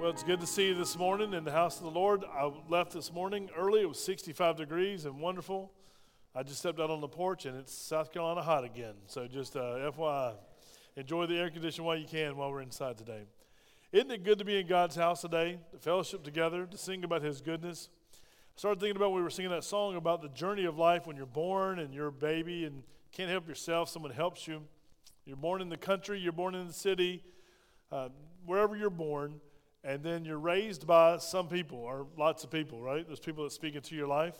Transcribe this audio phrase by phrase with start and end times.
[0.00, 2.24] Well, it's good to see you this morning in the house of the Lord.
[2.24, 3.82] I left this morning early.
[3.82, 5.72] It was 65 degrees and wonderful.
[6.34, 8.94] I just stepped out on the porch and it's South Carolina hot again.
[9.08, 10.36] So just uh, FYI,
[10.96, 13.24] enjoy the air conditioning while you can while we're inside today.
[13.92, 17.20] Isn't it good to be in God's house today, to fellowship together, to sing about
[17.20, 17.90] His goodness?
[18.14, 21.18] I started thinking about we were singing that song about the journey of life when
[21.18, 23.90] you're born and you're a baby and can't help yourself.
[23.90, 24.62] Someone helps you.
[25.26, 26.18] You're born in the country.
[26.18, 27.22] You're born in the city.
[27.92, 28.08] Uh,
[28.46, 29.42] wherever you're born
[29.82, 33.06] and then you're raised by some people or lots of people, right?
[33.06, 34.38] There's people that speak into your life.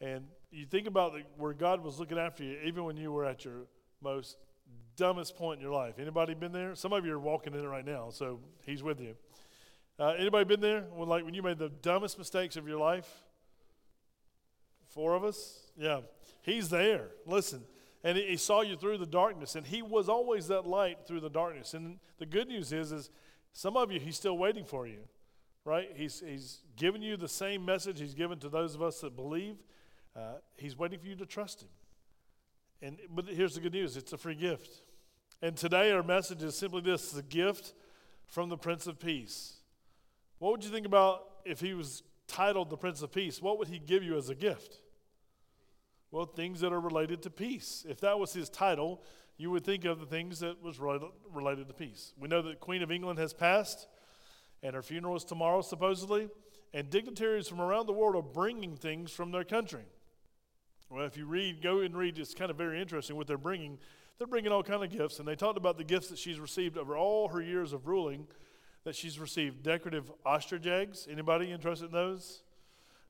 [0.00, 3.24] And you think about the, where God was looking after you, even when you were
[3.24, 3.66] at your
[4.02, 4.36] most
[4.96, 5.98] dumbest point in your life.
[5.98, 6.74] Anybody been there?
[6.74, 9.14] Some of you are walking in it right now, so He's with you.
[9.98, 10.82] Uh, anybody been there?
[10.94, 13.08] When, like when you made the dumbest mistakes of your life?
[14.88, 15.70] Four of us?
[15.76, 16.00] Yeah.
[16.42, 17.08] He's there.
[17.26, 17.62] Listen.
[18.02, 21.20] And he, he saw you through the darkness, and He was always that light through
[21.20, 21.74] the darkness.
[21.74, 23.10] And the good news is, is
[23.54, 24.98] some of you, he's still waiting for you,
[25.64, 25.88] right?
[25.94, 29.56] He's, he's given you the same message he's given to those of us that believe.
[30.14, 31.68] Uh, he's waiting for you to trust him.
[32.82, 34.82] And, but here's the good news it's a free gift.
[35.40, 37.74] And today, our message is simply this the gift
[38.26, 39.60] from the Prince of Peace.
[40.38, 43.40] What would you think about if he was titled the Prince of Peace?
[43.40, 44.78] What would he give you as a gift?
[46.10, 47.84] Well, things that are related to peace.
[47.88, 49.02] If that was his title,
[49.36, 52.12] you would think of the things that was related to peace.
[52.18, 53.88] We know that Queen of England has passed,
[54.62, 56.28] and her funeral is tomorrow, supposedly,
[56.72, 59.84] and dignitaries from around the world are bringing things from their country.
[60.90, 63.78] Well, if you read, go and read, it's kind of very interesting what they're bringing.
[64.18, 66.78] They're bringing all kind of gifts, and they talked about the gifts that she's received
[66.78, 68.26] over all her years of ruling.
[68.84, 71.08] That she's received decorative ostrich eggs.
[71.10, 72.42] Anybody interested in those?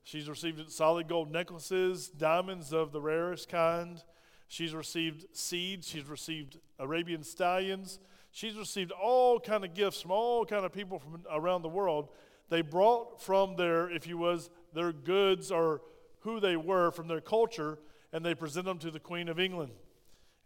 [0.03, 4.01] She's received solid gold necklaces, diamonds of the rarest kind.
[4.47, 5.87] She's received seeds.
[5.87, 7.99] She's received Arabian stallions.
[8.31, 12.09] She's received all kind of gifts from all kind of people from around the world.
[12.49, 15.81] They brought from their, if you was, their goods or
[16.19, 17.79] who they were from their culture,
[18.11, 19.71] and they present them to the Queen of England.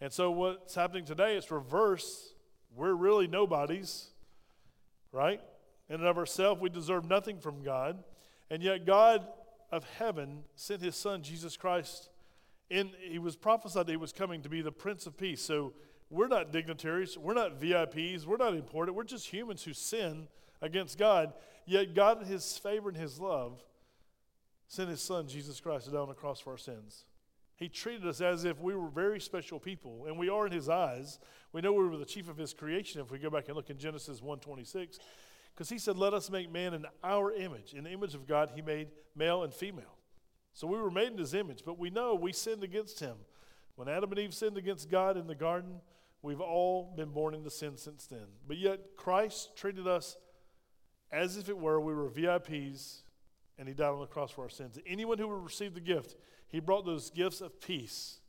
[0.02, 2.34] And so what's happening today is reverse.
[2.76, 4.08] We're really nobodies,
[5.12, 5.42] right?
[5.90, 8.04] In and of ourselves, we deserve nothing from God.
[8.50, 9.28] And yet God
[9.72, 12.10] of heaven sent his son, Jesus Christ,
[12.72, 15.42] and he was prophesied that he was coming to be the Prince of Peace.
[15.42, 15.74] So
[16.10, 18.96] we're not dignitaries, we're not VIPs, we're not important.
[18.96, 20.28] We're just humans who sin
[20.62, 21.34] against God.
[21.66, 23.64] Yet God, in his favor and his love,
[24.68, 27.06] sent his son, Jesus Christ, to die on the cross for our sins.
[27.56, 30.70] He treated us as if we were very special people, and we are in his
[30.70, 31.20] eyes.
[31.52, 33.70] We know we were the chief of his creation if we go back and look
[33.70, 34.98] in Genesis 1:26,
[35.54, 37.74] because he said, "Let us make man in our image.
[37.74, 39.99] In the image of God, he made male and female."
[40.60, 43.16] So we were made in his image, but we know we sinned against him.
[43.76, 45.80] When Adam and Eve sinned against God in the garden,
[46.22, 48.26] we've all been born into sin since then.
[48.46, 50.18] But yet Christ treated us
[51.14, 53.04] as if it were we were VIPs
[53.58, 54.78] and he died on the cross for our sins.
[54.86, 56.18] Anyone who would receive the gift,
[56.50, 58.20] he brought those gifts of peace.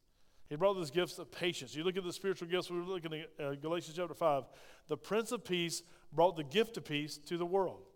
[0.49, 1.75] He brought those gifts of patience.
[1.75, 4.45] You look at the spiritual gifts, we were looking at uh, Galatians chapter 5.
[4.87, 7.87] The Prince of Peace brought the gift of peace to the world.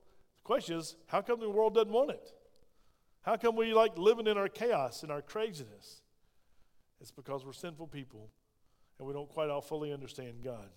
[0.43, 2.33] The question is, how come the world doesn't want it?
[3.24, 6.02] How come we like living in our chaos and our craziness?
[7.00, 8.28] It's because we're sinful people
[8.98, 10.68] and we don't quite all fully understand God.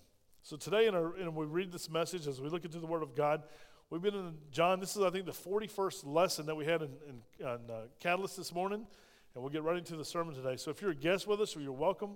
[0.43, 3.03] So today, in our, and we read this message as we look into the Word
[3.03, 3.43] of God,
[3.89, 4.79] we've been in John.
[4.79, 8.37] This is, I think, the 41st lesson that we had in, in, in uh, Catalyst
[8.37, 8.87] this morning,
[9.35, 10.55] and we'll get right into the sermon today.
[10.55, 12.11] So if you're a guest with us, you're welcome.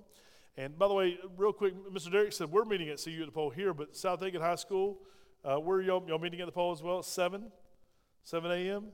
[0.56, 2.10] And by the way, real quick, Mr.
[2.10, 4.56] Derek said we're meeting at See You at the pole here, but South Aiken High
[4.56, 5.00] School,
[5.44, 7.04] uh, where y'all, y'all meeting at the pole as well?
[7.04, 7.52] 7?
[8.24, 8.86] 7 a.m.?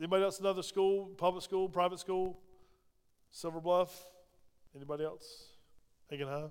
[0.00, 2.40] Anybody else another school, public school, private school?
[3.30, 4.06] Silver Bluff?
[4.74, 5.46] Anybody else?
[6.10, 6.50] Aiken High?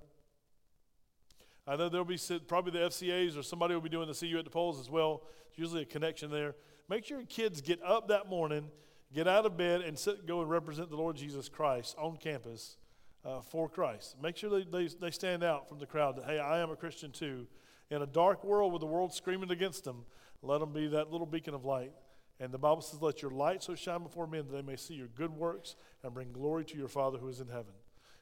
[1.66, 4.38] I know there'll be probably the FCAs or somebody will be doing the See You
[4.40, 5.24] at the polls as well.
[5.50, 6.56] It's usually a connection there.
[6.90, 8.70] Make sure your kids get up that morning,
[9.14, 12.78] get out of bed, and sit, go and represent the Lord Jesus Christ on campus
[13.24, 14.18] uh, for Christ.
[14.22, 16.75] Make sure they, they, they stand out from the crowd that, hey, I am a
[16.75, 17.48] Christian too.
[17.90, 20.04] In a dark world with the world screaming against them,
[20.42, 21.94] let them be that little beacon of light
[22.39, 24.95] and the Bible says, Let your light so shine before men that they may see
[24.95, 27.74] your good works and bring glory to your Father who is in heaven.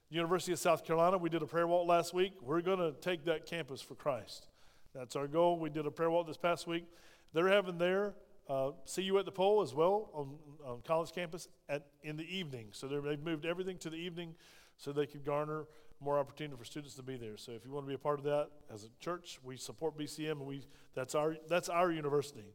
[0.10, 2.34] University of South Carolina, we did a prayer walk last week.
[2.42, 4.48] We're going to take that campus for Christ.
[4.94, 5.58] That's our goal.
[5.58, 6.86] We did a prayer walk this past week.
[7.34, 8.14] They're having their
[8.50, 10.36] uh, see you at the pole as well on,
[10.66, 12.68] on college campus at, in the evening.
[12.72, 14.36] So they've moved everything to the evening
[14.78, 15.68] so they could garner
[16.02, 17.38] more opportunity for students to be there.
[17.38, 19.98] So if you want to be a part of that as a church, we support
[19.98, 20.66] BCM and we
[20.96, 22.54] that's our that's our university.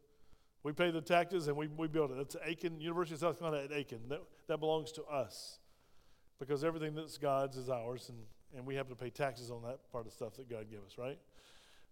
[0.66, 2.16] We pay the taxes and we, we build it.
[2.16, 4.00] That's Aiken, University of South Carolina at Aiken.
[4.08, 5.60] That, that belongs to us
[6.40, 8.18] because everything that's God's is ours, and,
[8.56, 10.98] and we have to pay taxes on that part of stuff that God gave us,
[10.98, 11.20] right?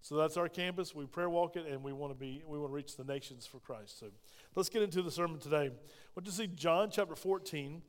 [0.01, 0.93] So that's our campus.
[0.93, 3.47] We prayer walk it, and we want to be we want to reach the nations
[3.47, 4.01] for Christ.
[4.01, 4.07] So
[4.57, 5.71] let's get into the sermon today.
[6.15, 7.81] What to see John chapter 14.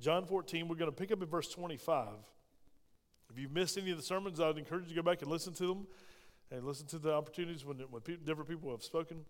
[0.00, 2.08] John 14, we're going to pick up at verse 25.
[3.30, 5.52] If you've missed any of the sermons, I'd encourage you to go back and listen
[5.52, 5.86] to them
[6.50, 9.24] and listen to the opportunities when, when different people have spoken.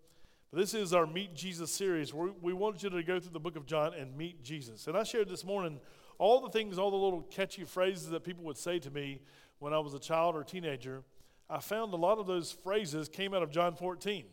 [0.55, 2.15] This is our Meet Jesus series.
[2.15, 4.87] Where we want you to go through the book of John and meet Jesus.
[4.87, 5.81] And I shared this morning
[6.19, 9.21] all the things, all the little catchy phrases that people would say to me
[9.59, 11.03] when I was a child or teenager
[11.51, 14.25] I found a lot of those phrases came out of John 14.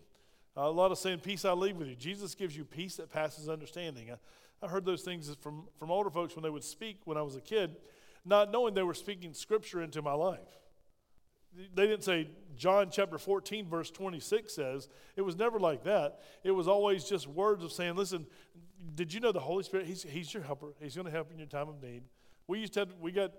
[0.56, 1.96] Uh, a lot of saying, Peace I leave with you.
[1.96, 4.12] Jesus gives you peace that passes understanding.
[4.12, 7.22] I, I heard those things from, from older folks when they would speak when I
[7.22, 7.78] was a kid,
[8.26, 10.40] not knowing they were speaking scripture into my life.
[11.74, 12.30] They didn't say
[12.62, 14.88] John chapter 14, verse 26 says.
[15.16, 16.20] It was never like that.
[16.44, 18.28] It was always just words of saying, Listen,
[18.94, 19.88] did you know the Holy Spirit?
[19.88, 20.68] He's, he's your helper.
[20.80, 22.04] He's going to help you in your time of need.
[22.46, 23.32] We used to have, we got,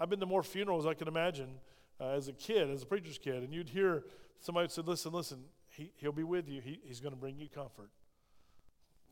[0.00, 1.60] I've been to more funerals I can imagine
[2.00, 4.02] uh, as a kid, as a preacher's kid, and you'd hear
[4.40, 6.60] somebody say, Listen, listen, he, he'll be with you.
[6.60, 7.90] He, he's going to bring you comfort.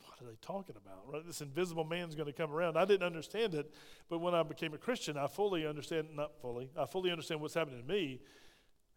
[0.00, 1.04] What are they talking about?
[1.06, 1.24] Right?
[1.24, 2.76] This invisible man's going to come around.
[2.76, 3.72] I didn't understand it,
[4.08, 7.54] but when I became a Christian, I fully understand, not fully, I fully understand what's
[7.54, 8.20] happening to me.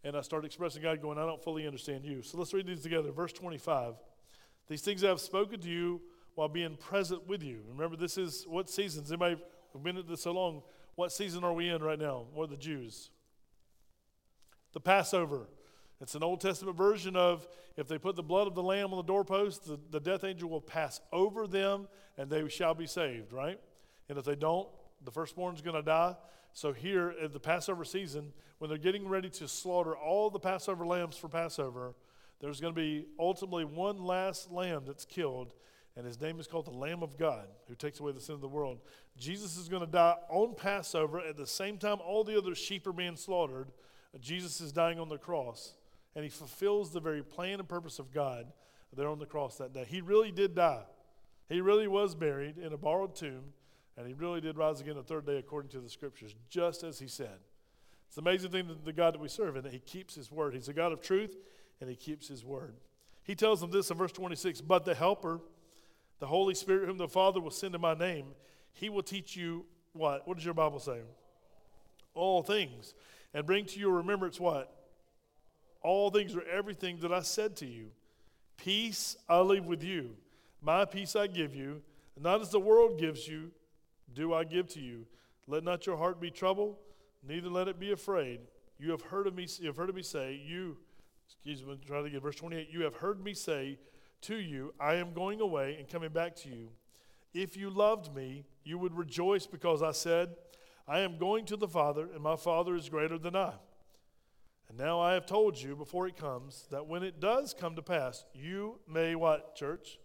[0.07, 2.21] And I started expressing God, going, I don't fully understand you.
[2.21, 3.11] So let's read these together.
[3.11, 3.95] Verse 25.
[4.69, 5.99] These things I have spoken to you
[6.35, 7.59] while being present with you.
[7.67, 9.11] Remember, this is what seasons?
[9.11, 9.35] Anybody
[9.73, 10.61] who've been at this so long,
[10.95, 12.23] what season are we in right now?
[12.33, 13.09] We're the Jews
[14.71, 15.49] the Passover.
[15.99, 17.45] It's an Old Testament version of
[17.75, 20.49] if they put the blood of the lamb on the doorpost, the, the death angel
[20.49, 21.87] will pass over them
[22.17, 23.59] and they shall be saved, right?
[24.07, 24.69] And if they don't,
[25.03, 26.15] the firstborn's going to die.
[26.57, 30.87] So here at the Passover season, when they're getting ready to slaughter all the Passover
[30.87, 31.93] lambs for Passover,
[32.39, 35.53] there's going to be ultimately one last lamb that's killed,
[35.95, 38.41] and his name is called the Lamb of God, who takes away the sin of
[38.41, 38.79] the world.
[39.19, 42.87] Jesus is going to die on Passover at the same time all the other sheep
[42.87, 43.71] are being slaughtered
[44.19, 45.75] Jesus is dying on the cross,
[46.15, 48.47] and he fulfills the very plan and purpose of God
[48.95, 49.85] there on the cross that day.
[49.87, 50.85] He really did die.
[51.49, 53.53] He really was buried in a borrowed tomb,
[53.97, 56.99] and he really did rise again the third day according to the scriptures, just as
[56.99, 57.39] he said.
[58.05, 60.31] It's the amazing thing that the God that we serve, and that he keeps his
[60.31, 60.53] word.
[60.53, 61.35] He's a God of truth,
[61.81, 62.75] and he keeps his word.
[63.23, 65.41] He tells them this in verse 26 But the Helper,
[66.19, 68.27] the Holy Spirit, whom the Father will send in my name,
[68.71, 70.27] he will teach you what?
[70.27, 71.01] What does your Bible say?
[72.13, 72.93] All things
[73.33, 74.73] and bring to your remembrance what?
[75.81, 77.89] All things or everything that I said to you.
[78.57, 80.15] Peace I leave with you.
[80.61, 81.81] My peace I give you.
[82.19, 83.51] Not as the world gives you,
[84.13, 85.05] do I give to you.
[85.47, 86.75] Let not your heart be troubled,
[87.27, 88.39] neither let it be afraid.
[88.79, 90.77] You have heard of me, you have heard of me say, you,
[91.25, 92.67] excuse me, try to get verse 28.
[92.69, 93.79] You have heard me say
[94.21, 96.69] to you, I am going away and coming back to you.
[97.33, 100.35] If you loved me, you would rejoice because I said,
[100.87, 103.53] I am going to the Father, and my Father is greater than I.
[104.69, 107.81] And now I have told you before it comes that when it does come to
[107.81, 109.99] pass, you may what, church?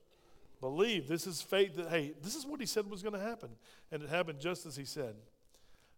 [0.63, 1.09] Believe.
[1.09, 3.51] This is faith that, hey, this is what he said was going to happen.
[3.91, 5.17] And it happened just as he said.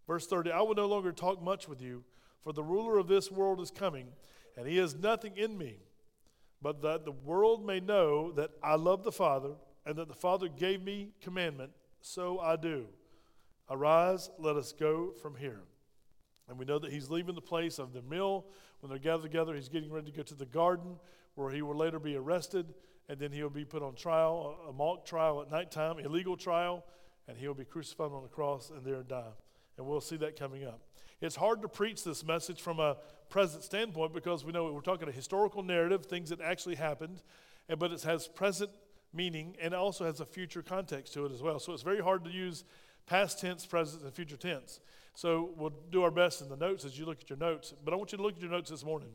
[0.06, 2.02] Verse 30 I will no longer talk much with you,
[2.42, 4.06] for the ruler of this world is coming,
[4.56, 5.76] and he has nothing in me,
[6.62, 9.50] but that the world may know that I love the Father,
[9.84, 12.86] and that the Father gave me commandment, so I do.
[13.68, 15.60] Arise, let us go from here.
[16.48, 18.46] And we know that he's leaving the place of the mill.
[18.80, 20.96] When they're gathered together, he's getting ready to go to the garden
[21.34, 22.72] where he will later be arrested,
[23.08, 26.84] and then he'll be put on trial, a mock trial at nighttime, illegal trial,
[27.28, 29.32] and he'll be crucified on the cross and there die.
[29.76, 30.80] And we'll see that coming up.
[31.20, 32.96] It's hard to preach this message from a
[33.28, 37.22] present standpoint because we know we're talking a historical narrative, things that actually happened,
[37.78, 38.70] but it has present
[39.12, 41.58] meaning and also has a future context to it as well.
[41.58, 42.64] So it's very hard to use
[43.06, 44.80] past tense, present, and future tense.
[45.14, 47.72] So we'll do our best in the notes as you look at your notes.
[47.84, 49.10] But I want you to look at your notes this morning.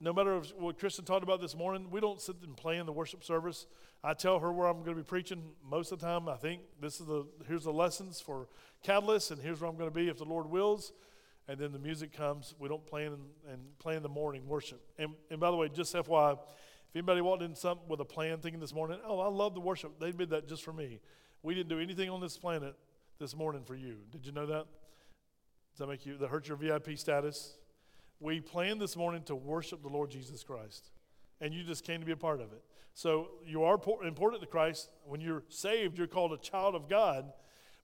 [0.00, 3.24] No matter what Kristen talked about this morning, we don't sit and plan the worship
[3.24, 3.66] service.
[4.04, 6.28] I tell her where I'm going to be preaching most of the time.
[6.28, 8.48] I think this is the here's the lessons for
[8.82, 10.92] Catalyst, and here's where I'm going to be if the Lord wills.
[11.48, 12.54] And then the music comes.
[12.58, 13.16] We don't plan
[13.50, 14.80] and plan the morning worship.
[14.98, 16.38] And, and by the way, just FYI, if
[16.94, 19.98] anybody walked in some with a plan thinking this morning, oh, I love the worship,
[19.98, 21.00] they did that just for me.
[21.42, 22.74] We didn't do anything on this planet
[23.18, 23.96] this morning for you.
[24.10, 24.66] Did you know that?
[25.72, 27.57] Does that make you, that hurt your VIP status?
[28.20, 30.90] We planned this morning to worship the Lord Jesus Christ,
[31.40, 32.62] and you just came to be a part of it.
[32.94, 34.90] So you are important to Christ.
[35.04, 37.32] When you're saved, you're called a child of God,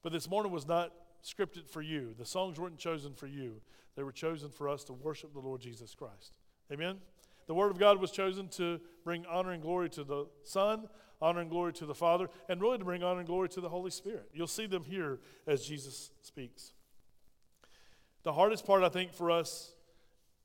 [0.03, 2.15] but this morning was not scripted for you.
[2.19, 3.61] The songs weren't chosen for you,
[3.97, 6.33] they were chosen for us to worship the Lord Jesus Christ.
[6.73, 6.97] Amen?
[7.47, 10.89] The Word of God was chosen to bring honor and glory to the Son,
[11.21, 13.69] honor and glory to the Father, and really to bring honor and glory to the
[13.69, 14.31] Holy Spirit.
[14.33, 16.73] You'll see them here as Jesus speaks.
[18.25, 19.74] The hardest part, I think, for us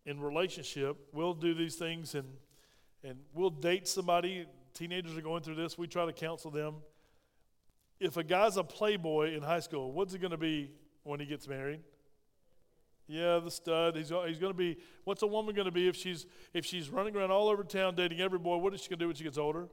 [0.06, 2.28] in relationship, we'll do these things and,
[3.04, 4.46] and we'll date somebody.
[4.74, 5.78] Teenagers are going through this.
[5.78, 6.76] We try to counsel them.
[8.00, 10.72] If a guy's a playboy in high school, what's he going to be
[11.04, 11.82] when he gets married?
[13.08, 13.96] Yeah, the stud.
[13.96, 14.78] He's, he's going to be.
[15.04, 17.96] What's a woman going to be if she's if she's running around all over town
[17.96, 18.58] dating every boy?
[18.58, 19.68] What is she going to do when she gets older?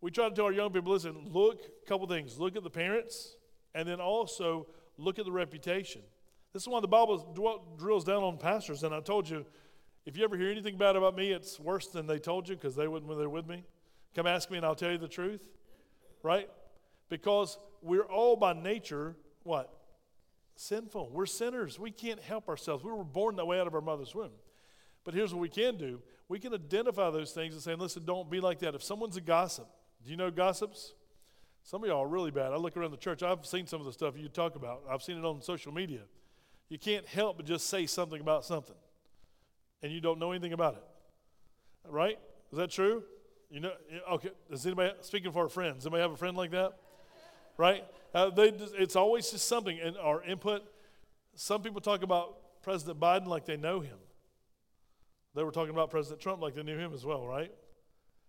[0.00, 2.38] We try to tell our young people, listen, look, a couple things.
[2.38, 3.36] Look at the parents,
[3.74, 6.00] and then also look at the reputation.
[6.52, 8.82] This is why the Bible drills down on pastors.
[8.82, 9.46] And I told you,
[10.04, 12.74] if you ever hear anything bad about me, it's worse than they told you because
[12.74, 13.64] they wouldn't when they're with me.
[14.14, 15.46] Come ask me and I'll tell you the truth.
[16.22, 16.48] Right?
[17.08, 19.72] Because we're all by nature, what?
[20.56, 21.10] Sinful.
[21.12, 21.78] We're sinners.
[21.78, 22.84] We can't help ourselves.
[22.84, 24.32] We were born that way out of our mother's womb.
[25.04, 28.30] But here's what we can do we can identify those things and say, listen, don't
[28.30, 28.74] be like that.
[28.74, 29.66] If someone's a gossip,
[30.04, 30.94] do you know gossips?
[31.64, 32.52] Some of y'all are really bad.
[32.52, 35.02] I look around the church, I've seen some of the stuff you talk about, I've
[35.02, 36.02] seen it on social media.
[36.70, 38.76] You can't help but just say something about something,
[39.82, 40.84] and you don't know anything about it.
[41.86, 42.18] Right?
[42.52, 43.02] Is that true?
[43.50, 43.72] You know,
[44.12, 44.30] okay.
[44.48, 45.84] Does anybody speaking for our friends?
[45.84, 46.74] Anybody have a friend like that?
[47.56, 47.84] Right?
[48.14, 48.48] Uh, they,
[48.78, 49.78] it's always just something.
[49.78, 50.62] And our input.
[51.34, 53.98] Some people talk about President Biden like they know him.
[55.34, 57.52] They were talking about President Trump like they knew him as well, right?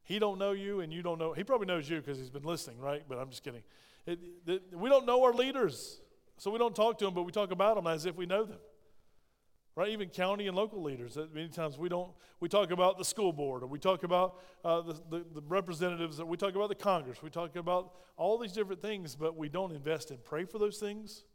[0.03, 1.33] He don't know you, and you don't know.
[1.33, 3.03] He probably knows you because he's been listening, right?
[3.07, 3.63] But I'm just kidding.
[4.05, 5.99] It, it, we don't know our leaders,
[6.41, 8.43] so we don't talk to them, but we talk about them as if we know
[8.43, 8.57] them,
[9.75, 9.89] right?
[9.89, 11.15] Even county and local leaders.
[11.31, 12.09] Many times we don't.
[12.39, 16.19] We talk about the school board, or we talk about uh, the, the, the representatives,
[16.19, 17.21] or we talk about the Congress.
[17.21, 20.77] We talk about all these different things, but we don't invest and pray for those
[20.77, 21.25] things.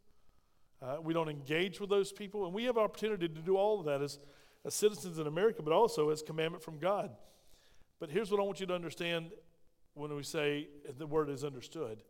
[0.81, 3.85] Uh, we don't engage with those people, and we have opportunity to do all of
[3.85, 4.19] that as,
[4.65, 7.11] as citizens in America, but also as commandment from God.
[8.01, 9.31] But here's what I want you to understand
[9.93, 12.03] when we say the word is understood.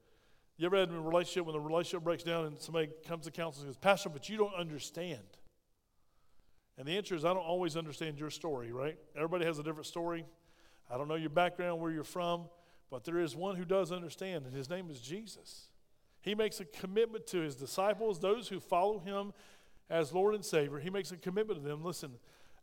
[0.57, 3.63] You ever had a relationship when the relationship breaks down and somebody comes to counsel
[3.63, 5.19] and says, Pastor, but you don't understand.
[6.77, 8.97] And the answer is, I don't always understand your story, right?
[9.15, 10.25] Everybody has a different story.
[10.89, 12.45] I don't know your background, where you're from,
[12.89, 15.69] but there is one who does understand, and his name is Jesus.
[16.21, 19.33] He makes a commitment to his disciples, those who follow him
[19.89, 20.79] as Lord and Savior.
[20.79, 22.11] He makes a commitment to them listen,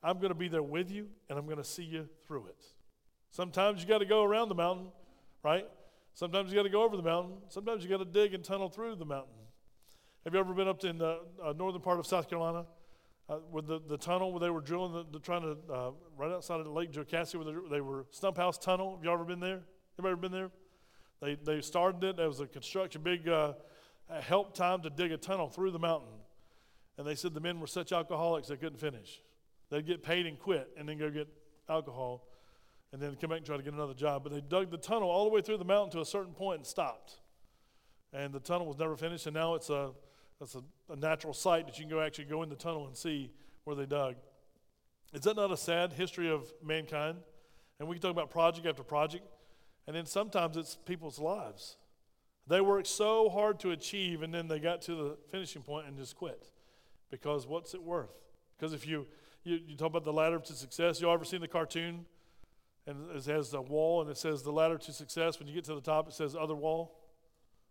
[0.02, 2.64] I'm going to be there with you, and I'm going to see you through it.
[3.30, 4.88] Sometimes you got to go around the mountain,
[5.42, 5.66] right?
[6.14, 7.38] Sometimes you got to go over the mountain.
[7.48, 9.34] Sometimes you got to dig and tunnel through the mountain.
[10.24, 12.66] Have you ever been up in the uh, northern part of South Carolina?
[13.28, 16.30] Uh, with the, the tunnel where they were drilling, the, the trying to, uh, right
[16.30, 18.96] outside of Lake Jocassee, where they, were Stump House Tunnel.
[18.96, 19.62] Have you ever been there?
[19.98, 20.50] Anybody ever been there?
[21.20, 22.16] They, they started it.
[22.16, 23.54] There was a construction, big uh,
[24.20, 26.12] help time to dig a tunnel through the mountain.
[26.96, 29.20] And they said the men were such alcoholics they couldn't finish.
[29.70, 31.26] They'd get paid and quit and then go get
[31.68, 32.28] alcohol
[32.94, 34.22] and then come back and try to get another job.
[34.22, 36.58] But they dug the tunnel all the way through the mountain to a certain point
[36.58, 37.16] and stopped.
[38.12, 39.90] And the tunnel was never finished, and now it's a,
[40.40, 42.96] it's a, a natural site that you can go actually go in the tunnel and
[42.96, 43.32] see
[43.64, 44.14] where they dug.
[45.12, 47.18] Is that not a sad history of mankind?
[47.80, 49.24] And we can talk about project after project,
[49.88, 51.78] and then sometimes it's people's lives.
[52.46, 55.98] They worked so hard to achieve, and then they got to the finishing point and
[55.98, 56.48] just quit.
[57.10, 58.14] Because what's it worth?
[58.56, 59.08] Because if you,
[59.42, 62.06] you, you talk about the ladder to success, you ever seen the cartoon
[62.86, 65.38] and it has a wall and it says the ladder to success.
[65.38, 67.00] When you get to the top, it says other wall.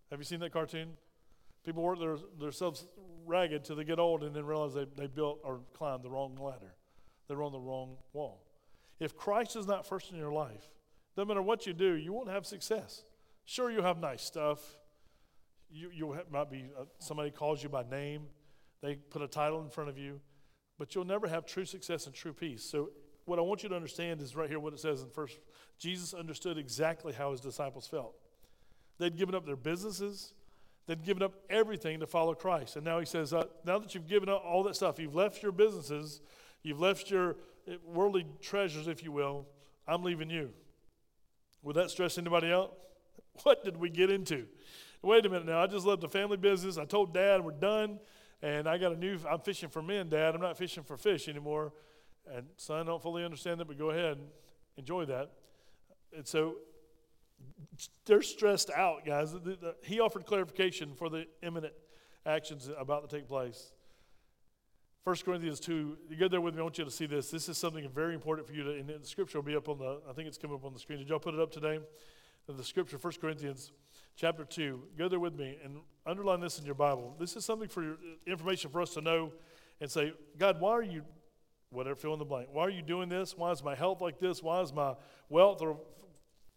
[0.10, 0.90] Have you seen that cartoon?
[1.66, 2.86] People work their, themselves
[3.26, 6.36] ragged till they get old and then realize they, they built or climbed the wrong
[6.36, 6.76] ladder.
[7.28, 8.44] They're on the wrong wall.
[9.00, 10.70] If Christ is not first in your life,
[11.16, 13.04] no matter what you do, you won't have success.
[13.46, 14.60] Sure, you'll have nice stuff.
[15.70, 18.24] You, you might be, uh, somebody calls you by name.
[18.82, 20.20] They put a title in front of you.
[20.78, 22.64] But you'll never have true success and true peace.
[22.64, 22.90] So
[23.26, 25.38] what I want you to understand is right here what it says in first.
[25.80, 28.16] Jesus understood exactly how his disciples felt.
[28.98, 30.34] They'd given up their businesses,
[30.88, 32.76] they'd given up everything to follow Christ.
[32.76, 35.42] And now he says, uh, now that you've given up all that stuff, you've left
[35.42, 36.22] your businesses,
[36.62, 37.38] you've left your
[37.68, 39.46] eh, worldly treasures, if you will,
[39.88, 40.52] I'm leaving you.
[41.64, 42.74] Would that stress anybody out?
[43.42, 44.46] What did we get into?
[45.02, 46.78] Wait a minute now, I just left the family business.
[46.78, 48.00] I told dad we're done,
[48.44, 50.36] and I got a new, I'm fishing for men, dad.
[50.36, 51.74] I'm not fishing for fish anymore.
[52.32, 54.18] And son, I don't fully understand that, but go ahead,
[54.78, 55.32] enjoy that.
[56.16, 56.56] And so
[58.06, 59.36] they're stressed out, guys.
[59.84, 61.74] He offered clarification for the imminent
[62.26, 63.74] actions about to take place.
[65.04, 67.30] 1 Corinthians 2, you go there with me, I want you to see this.
[67.30, 69.78] This is something very important for you to, and the scripture will be up on
[69.78, 71.00] the, I think it's coming up on the screen.
[71.00, 71.80] Did y'all put it up today?
[72.48, 73.72] The scripture, 1 Corinthians
[74.16, 74.82] chapter 2.
[74.98, 77.16] Go there with me and underline this in your Bible.
[77.20, 79.34] This is something for your, information for us to know
[79.82, 81.04] and say, God, why are you
[81.74, 82.50] whatever, fill in the blank.
[82.52, 83.38] Why are you doing this?
[83.38, 84.42] Why is my health like this?
[84.42, 84.96] Why is my
[85.30, 85.62] wealth?
[85.62, 85.78] Or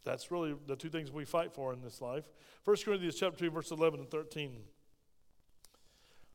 [0.04, 2.24] that's really the two things we fight for in this life.
[2.64, 4.58] 1 Corinthians chapter 2, verse 11 and 13.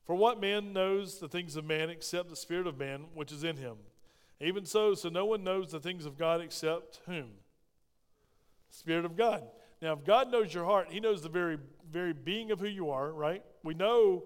[0.04, 3.32] For For what man knows the things of man except the Spirit of man which
[3.32, 3.78] is in him?
[4.42, 7.30] Even so, so no one knows the things of God except whom?
[8.70, 9.44] Spirit of God.
[9.82, 11.58] Now, if God knows your heart, He knows the very,
[11.90, 13.44] very being of who you are, right?
[13.64, 14.24] We know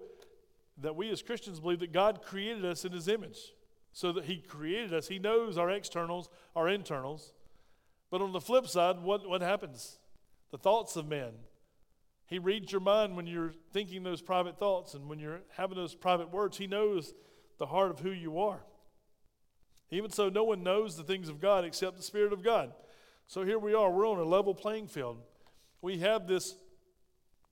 [0.78, 3.38] that we as Christians believe that God created us in His image.
[3.96, 5.08] So that He created us.
[5.08, 7.32] He knows our externals, our internals.
[8.10, 9.96] But on the flip side, what, what happens?
[10.50, 11.30] The thoughts of men.
[12.26, 15.94] He reads your mind when you're thinking those private thoughts and when you're having those
[15.94, 16.58] private words.
[16.58, 17.14] He knows
[17.56, 18.60] the heart of who you are.
[19.90, 22.74] Even so, no one knows the things of God except the Spirit of God.
[23.26, 25.22] So here we are, we're on a level playing field.
[25.80, 26.54] We have this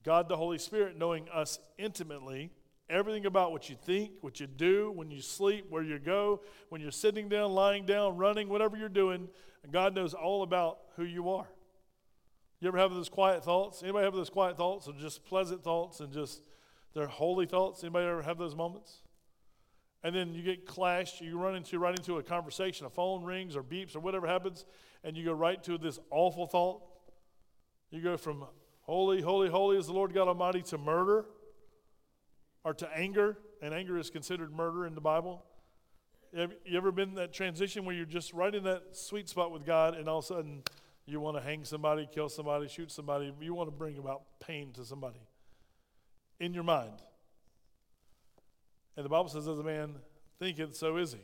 [0.03, 2.51] God the Holy Spirit knowing us intimately,
[2.89, 6.81] everything about what you think, what you do, when you sleep, where you go, when
[6.81, 9.27] you're sitting down, lying down, running, whatever you're doing.
[9.71, 11.47] God knows all about who you are.
[12.59, 13.83] You ever have those quiet thoughts?
[13.83, 16.41] Anybody have those quiet thoughts or just pleasant thoughts and just
[16.93, 17.83] they're holy thoughts?
[17.83, 19.01] Anybody ever have those moments?
[20.03, 23.55] And then you get clashed, you run into right into a conversation, a phone rings
[23.55, 24.65] or beeps or whatever happens,
[25.03, 26.83] and you go right to this awful thought.
[27.89, 28.45] You go from
[28.81, 31.25] holy, holy, holy is the Lord God Almighty to murder
[32.65, 35.45] or to anger, and anger is considered murder in the Bible.
[36.35, 39.51] Have you ever been in that transition where you're just right in that sweet spot
[39.51, 40.63] with God, and all of a sudden
[41.05, 43.31] you want to hang somebody, kill somebody, shoot somebody.
[43.39, 45.21] You want to bring about pain to somebody
[46.39, 47.03] in your mind.
[48.97, 49.95] And the Bible says, as a man
[50.39, 51.19] thinketh, so is he.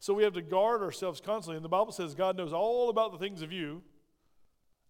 [0.00, 1.56] So we have to guard ourselves constantly.
[1.56, 3.82] And the Bible says God knows all about the things of you,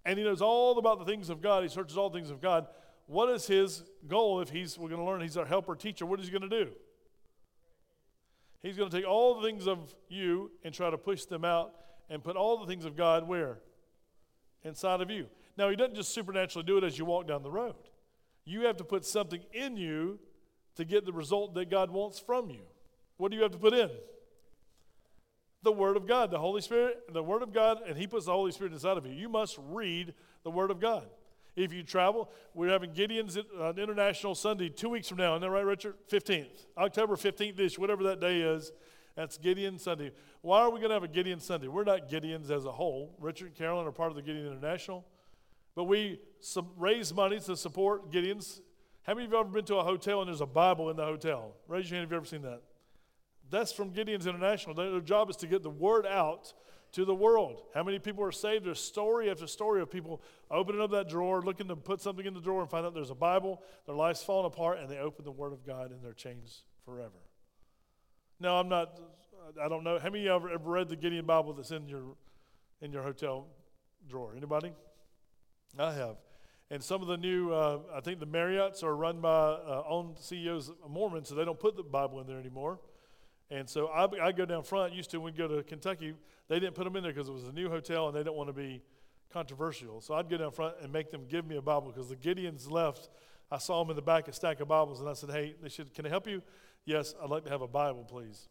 [0.04, 1.62] and he knows all about the things of God.
[1.62, 2.66] He searches all things of God.
[3.06, 6.06] What is his goal if he's, we're going to learn, he's our helper teacher?
[6.06, 6.71] What is he going to do?
[8.62, 11.75] He's going to take all the things of you and try to push them out
[12.09, 13.59] and put all the things of God where?
[14.64, 15.26] inside of you.
[15.56, 17.75] Now, He doesn't just supernaturally do it as you walk down the road.
[18.44, 20.18] You have to put something in you
[20.76, 22.62] to get the result that God wants from you.
[23.16, 23.90] What do you have to put in?
[25.62, 28.32] The Word of God, the Holy Spirit, the Word of God, and He puts the
[28.32, 29.12] Holy Spirit inside of you.
[29.12, 31.06] You must read the Word of God.
[31.54, 35.35] If you travel, we're having Gideon's uh, International Sunday two weeks from now.
[35.35, 35.94] Isn't that right, Richard?
[36.11, 36.66] 15th.
[36.79, 38.72] October 15th ish, whatever that day is.
[39.16, 40.12] That's Gideon Sunday.
[40.40, 41.68] Why are we going to have a Gideon Sunday?
[41.68, 43.14] We're not Gideons as a whole.
[43.20, 45.05] Richard and Carolyn are part of the Gideon International.
[45.74, 46.20] But we
[46.79, 48.61] raise money to support Gideons.
[49.03, 50.96] How many of you have ever been to a hotel and there's a Bible in
[50.96, 51.55] the hotel?
[51.68, 52.62] Raise your hand if you've ever seen that.
[53.50, 54.74] That's from Gideon's International.
[54.74, 56.55] Their job is to get the word out
[56.92, 57.62] to the world.
[57.74, 58.66] How many people are saved?
[58.66, 62.35] There's story after story of people opening up that drawer, looking to put something in
[62.35, 63.62] the drawer and find out there's a Bible.
[63.87, 67.18] Their life's falling apart, and they open the Word of God and they're changed forever.
[68.38, 69.00] No, I'm not.
[69.62, 69.98] I don't know.
[69.98, 72.16] How many of you ever, ever read the Gideon Bible that's in your
[72.81, 73.46] in your hotel
[74.09, 74.35] drawer?
[74.37, 74.72] Anybody?
[75.78, 76.16] I have.
[76.70, 80.14] And some of the new, uh, I think the Marriotts are run by uh, own
[80.18, 82.81] CEOs Mormons, so they don't put the Bible in there anymore.
[83.52, 84.94] And so I, I go down front.
[84.94, 86.14] Used to when we go to Kentucky,
[86.48, 88.34] they didn't put them in there because it was a new hotel and they didn't
[88.34, 88.82] want to be
[89.30, 90.00] controversial.
[90.00, 92.70] So I'd go down front and make them give me a Bible because the Gideons
[92.70, 93.10] left.
[93.50, 95.68] I saw them in the back a stack of Bibles, and I said, "Hey, they
[95.68, 95.92] should.
[95.92, 96.42] Can I help you?"
[96.86, 98.48] Yes, I'd like to have a Bible, please.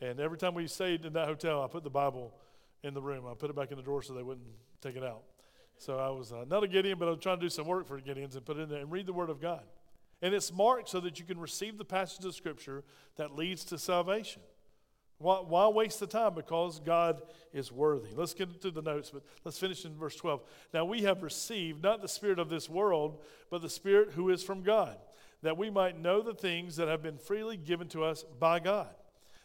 [0.00, 2.34] And every time we stayed in that hotel, I put the Bible
[2.82, 3.24] in the room.
[3.30, 4.48] I put it back in the drawer so they wouldn't
[4.80, 5.22] take it out.
[5.78, 7.86] So I was uh, not a Gideon, but I was trying to do some work
[7.86, 9.62] for Gideons and put it in there and read the Word of God.
[10.22, 12.84] And it's marked so that you can receive the passage of Scripture
[13.16, 14.40] that leads to salvation.
[15.18, 16.34] Why, why, waste the time?
[16.34, 18.08] Because God is worthy.
[18.14, 20.42] Let's get into the notes, but let's finish in verse 12.
[20.72, 24.42] Now we have received not the Spirit of this world, but the Spirit who is
[24.42, 24.96] from God
[25.42, 28.88] that we might know the things that have been freely given to us by God.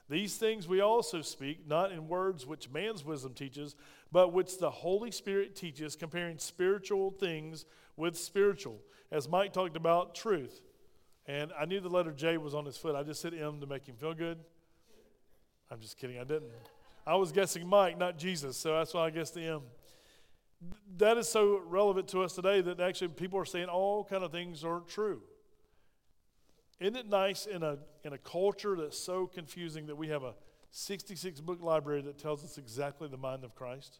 [0.10, 3.76] These things we also speak, not in words which man's wisdom teaches,
[4.12, 7.66] but which the Holy Spirit teaches, comparing spiritual things
[7.98, 8.80] with spiritual.
[9.12, 10.62] As Mike talked about truth.
[11.28, 12.96] And I knew the letter J was on his foot.
[12.96, 14.38] I just said M to make him feel good.
[15.70, 16.52] I'm just kidding, I didn't.
[17.06, 19.62] I was guessing Mike, not Jesus, so that's why I guessed the M.
[20.98, 24.32] That is so relevant to us today that actually people are saying all kind of
[24.32, 25.22] things aren't true.
[26.80, 30.34] Isn't it nice in a, in a culture that's so confusing that we have a
[30.72, 34.00] 66 book library that tells us exactly the mind of Christ?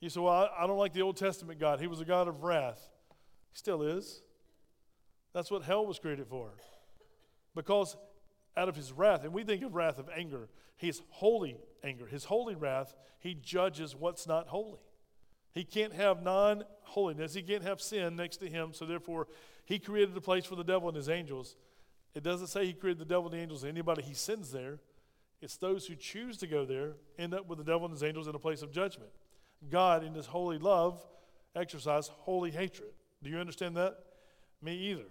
[0.00, 1.80] You say, Well, I, I don't like the Old Testament God.
[1.80, 2.90] He was a God of wrath.
[3.52, 4.22] He still is.
[5.36, 6.48] That's what hell was created for.
[7.54, 7.94] Because
[8.56, 12.24] out of his wrath, and we think of wrath of anger, his holy anger, his
[12.24, 14.80] holy wrath, he judges what's not holy.
[15.52, 19.26] He can't have non holiness, he can't have sin next to him, so therefore
[19.66, 21.54] he created a place for the devil and his angels.
[22.14, 23.62] It doesn't say he created the devil and the angels.
[23.62, 24.78] Anybody he sends there,
[25.42, 28.26] it's those who choose to go there end up with the devil and his angels
[28.26, 29.10] in a place of judgment.
[29.68, 31.04] God, in his holy love,
[31.54, 32.94] exercise holy hatred.
[33.22, 33.98] Do you understand that?
[34.62, 35.04] Me either.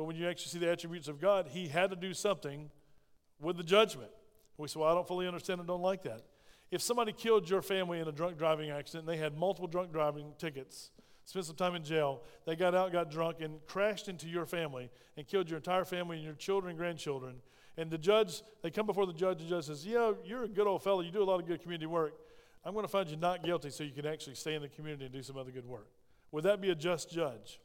[0.00, 2.70] But when you actually see the attributes of God, he had to do something
[3.38, 4.08] with the judgment.
[4.56, 6.22] We say, well, I don't fully understand and don't like that.
[6.70, 9.92] If somebody killed your family in a drunk driving accident and they had multiple drunk
[9.92, 10.90] driving tickets,
[11.26, 14.88] spent some time in jail, they got out, got drunk, and crashed into your family
[15.18, 17.34] and killed your entire family and your children and grandchildren,
[17.76, 20.48] and the judge, they come before the judge, and the judge says, Yeah, you're a
[20.48, 22.14] good old fellow, you do a lot of good community work.
[22.64, 25.04] I'm going to find you not guilty so you can actually stay in the community
[25.04, 25.88] and do some other good work.
[26.32, 27.60] Would that be a just judge?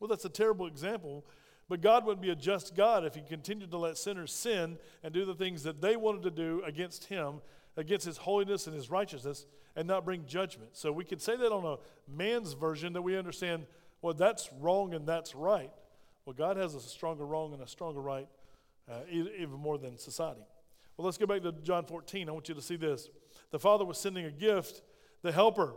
[0.00, 1.24] Well, that's a terrible example,
[1.68, 5.12] but God wouldn't be a just God if He continued to let sinners sin and
[5.12, 7.40] do the things that they wanted to do against Him,
[7.76, 9.46] against His holiness and His righteousness,
[9.76, 10.70] and not bring judgment.
[10.72, 11.76] So we could say that on a
[12.10, 13.66] man's version that we understand,
[14.02, 15.70] well, that's wrong and that's right.
[16.26, 18.28] Well, God has a stronger wrong and a stronger right,
[18.90, 20.44] uh, even more than society.
[20.96, 22.28] Well, let's go back to John 14.
[22.28, 23.08] I want you to see this.
[23.50, 24.82] The Father was sending a gift,
[25.22, 25.74] the Helper.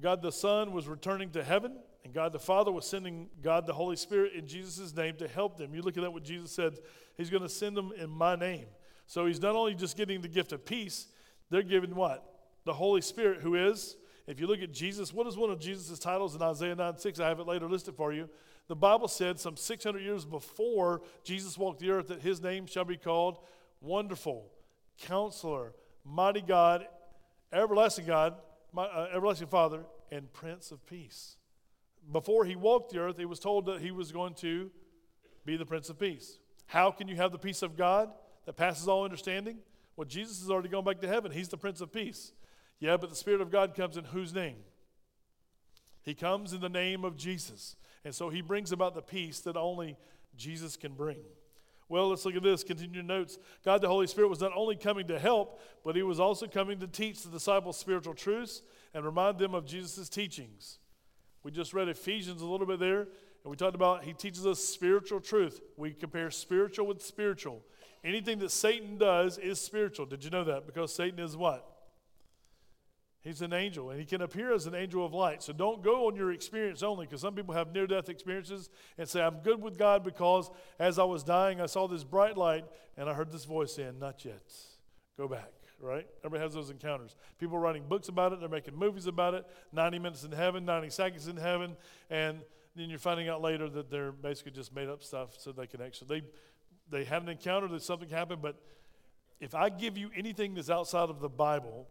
[0.00, 3.72] God the Son was returning to heaven, and God the Father was sending God the
[3.72, 5.74] Holy Spirit in Jesus' name to help them.
[5.74, 6.74] You look at that, what Jesus said,
[7.16, 8.66] He's going to send them in my name.
[9.06, 11.06] So He's not only just getting the gift of peace,
[11.50, 12.24] they're given what?
[12.64, 15.98] The Holy Spirit, who is, if you look at Jesus, what is one of Jesus'
[15.98, 17.20] titles in Isaiah 9 6?
[17.20, 18.28] I have it later listed for you.
[18.68, 22.84] The Bible said some 600 years before Jesus walked the earth that his name shall
[22.84, 23.38] be called
[23.80, 24.50] Wonderful,
[24.98, 26.86] Counselor, Mighty God,
[27.52, 28.34] Everlasting God,
[28.72, 31.36] my, uh, Everlasting Father, and Prince of Peace.
[32.10, 34.70] Before he walked the earth, he was told that he was going to
[35.44, 36.38] be the Prince of Peace.
[36.66, 38.10] How can you have the peace of God
[38.46, 39.58] that passes all understanding?
[39.96, 41.30] Well, Jesus has already gone back to heaven.
[41.30, 42.32] He's the Prince of Peace.
[42.80, 44.56] Yeah, but the Spirit of God comes in whose name?
[46.02, 47.76] He comes in the name of Jesus.
[48.04, 49.96] And so he brings about the peace that only
[50.36, 51.18] Jesus can bring.
[51.88, 52.64] Well, let's look at this.
[52.64, 53.38] Continue notes.
[53.64, 56.80] God the Holy Spirit was not only coming to help, but he was also coming
[56.80, 58.62] to teach the disciples spiritual truths
[58.94, 60.78] and remind them of Jesus' teachings.
[61.42, 64.62] We just read Ephesians a little bit there, and we talked about he teaches us
[64.62, 65.60] spiritual truth.
[65.76, 67.62] We compare spiritual with spiritual.
[68.04, 70.06] Anything that Satan does is spiritual.
[70.06, 70.66] Did you know that?
[70.66, 71.68] Because Satan is what?
[73.22, 75.44] He's an angel, and he can appear as an angel of light.
[75.44, 79.08] So don't go on your experience only, because some people have near death experiences and
[79.08, 80.50] say, I'm good with God because
[80.80, 82.64] as I was dying, I saw this bright light,
[82.96, 84.42] and I heard this voice saying, Not yet.
[85.16, 85.52] Go back,
[85.82, 86.06] right?
[86.24, 87.16] Everybody has those encounters.
[87.38, 90.64] People are writing books about it, they're making movies about it 90 minutes in heaven,
[90.64, 91.76] 90 seconds in heaven,
[92.08, 92.38] and
[92.74, 95.82] then you're finding out later that they're basically just made up stuff so they can
[95.82, 96.22] actually,
[96.88, 98.56] they, they had an encounter that something happened, but
[99.40, 101.88] if I give you anything that's outside of the Bible,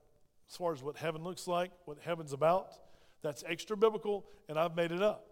[0.52, 2.74] as far as what heaven looks like, what heaven's about.
[3.22, 5.26] That's extra biblical, and I've made it up.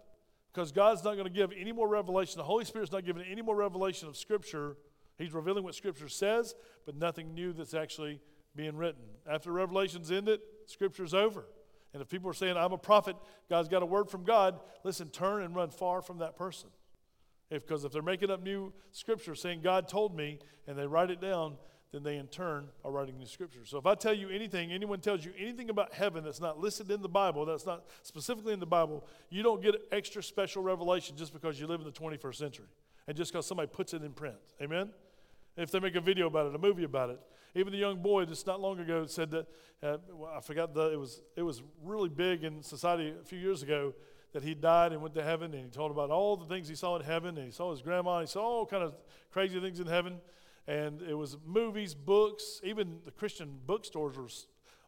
[0.54, 2.38] Because God's not going to give any more revelation.
[2.38, 4.78] The Holy Spirit's not giving any more revelation of Scripture.
[5.17, 8.22] He's revealing what Scripture says, but nothing new that's actually
[8.56, 9.02] being written.
[9.30, 11.46] After Revelation's ended, Scripture's over.
[11.94, 13.16] And if people are saying, I'm a prophet,
[13.50, 16.70] God's got a word from God, listen, turn and run far from that person.
[17.50, 21.10] Because if, if they're making up new Scripture saying, God told me, and they write
[21.10, 21.58] it down,
[21.92, 23.66] then they in turn are writing new scripture.
[23.66, 26.92] So if I tell you anything, anyone tells you anything about heaven that's not listed
[26.92, 31.16] in the Bible, that's not specifically in the Bible, you don't get extra special revelation
[31.18, 32.68] just because you live in the 21st century
[33.08, 34.36] and just because somebody puts it in print.
[34.62, 34.92] Amen?
[35.58, 37.20] If they make a video about it, a movie about it.
[37.56, 39.48] Even the young boy just not long ago said that,
[39.82, 43.40] uh, well, I forgot, the, it, was, it was really big in society a few
[43.40, 43.94] years ago
[44.34, 46.76] that he died and went to heaven and he told about all the things he
[46.76, 48.96] saw in heaven and he saw his grandma and he saw all kind of
[49.32, 50.20] crazy things in heaven
[50.70, 54.30] and it was movies, books, even the Christian bookstores were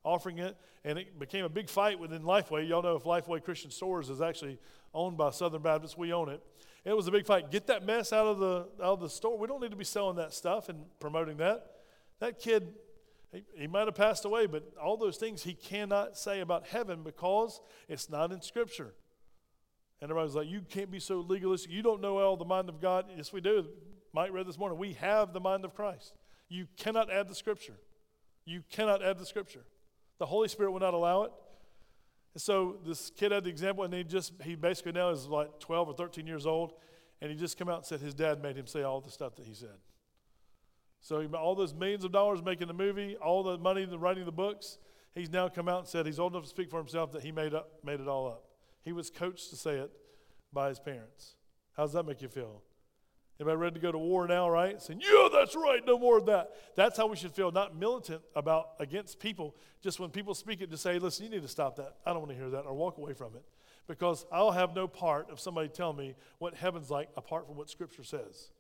[0.06, 2.70] offering it, and it became a big fight within Lifeway.
[2.70, 4.60] Y'all know if Lifeway Christian Stores is actually
[4.94, 6.40] owned by Southern Baptists, we own it.
[6.86, 7.50] It was a big fight.
[7.50, 9.38] Get that mess out of the out of the store.
[9.40, 11.71] We don't need to be selling that stuff and promoting that.
[12.22, 12.76] That kid,
[13.58, 17.60] he, might have passed away, but all those things he cannot say about heaven because
[17.90, 18.94] it's not in Scripture.
[20.00, 21.72] And everybody's like, you can't be so legalistic.
[21.72, 23.06] You don't know all the mind of God.
[23.16, 23.68] Yes, we do.
[24.14, 26.14] Mike read this morning, we have the mind of Christ.
[26.48, 27.76] You cannot add the scripture.
[28.46, 29.64] You cannot add the scripture.
[30.20, 31.32] The Holy Spirit will not allow it.
[32.36, 35.60] And so this kid had the example, and he just, he basically now is like
[35.60, 36.74] 12 or 13 years old,
[37.20, 39.36] and he just come out and said his dad made him say all the stuff
[39.38, 39.78] that he said.
[41.02, 44.32] So all those millions of dollars making the movie, all the money the writing the
[44.32, 44.78] books,
[45.16, 47.32] he's now come out and said he's old enough to speak for himself that he
[47.32, 48.44] made, up, made it all up.
[48.84, 49.92] He was coached to say it
[50.54, 51.36] by his parents.
[51.76, 52.62] How does that make you feel?
[53.40, 54.80] Anybody ready to go to war now, right?
[54.80, 56.52] Saying, yeah, that's right, no more of that.
[56.76, 59.56] That's how we should feel, not militant about against people.
[59.82, 61.96] Just when people speak it, to say, listen, you need to stop that.
[62.06, 63.44] I don't want to hear that or walk away from it.
[63.88, 67.68] Because I'll have no part of somebody telling me what heaven's like apart from what
[67.68, 68.52] Scripture says.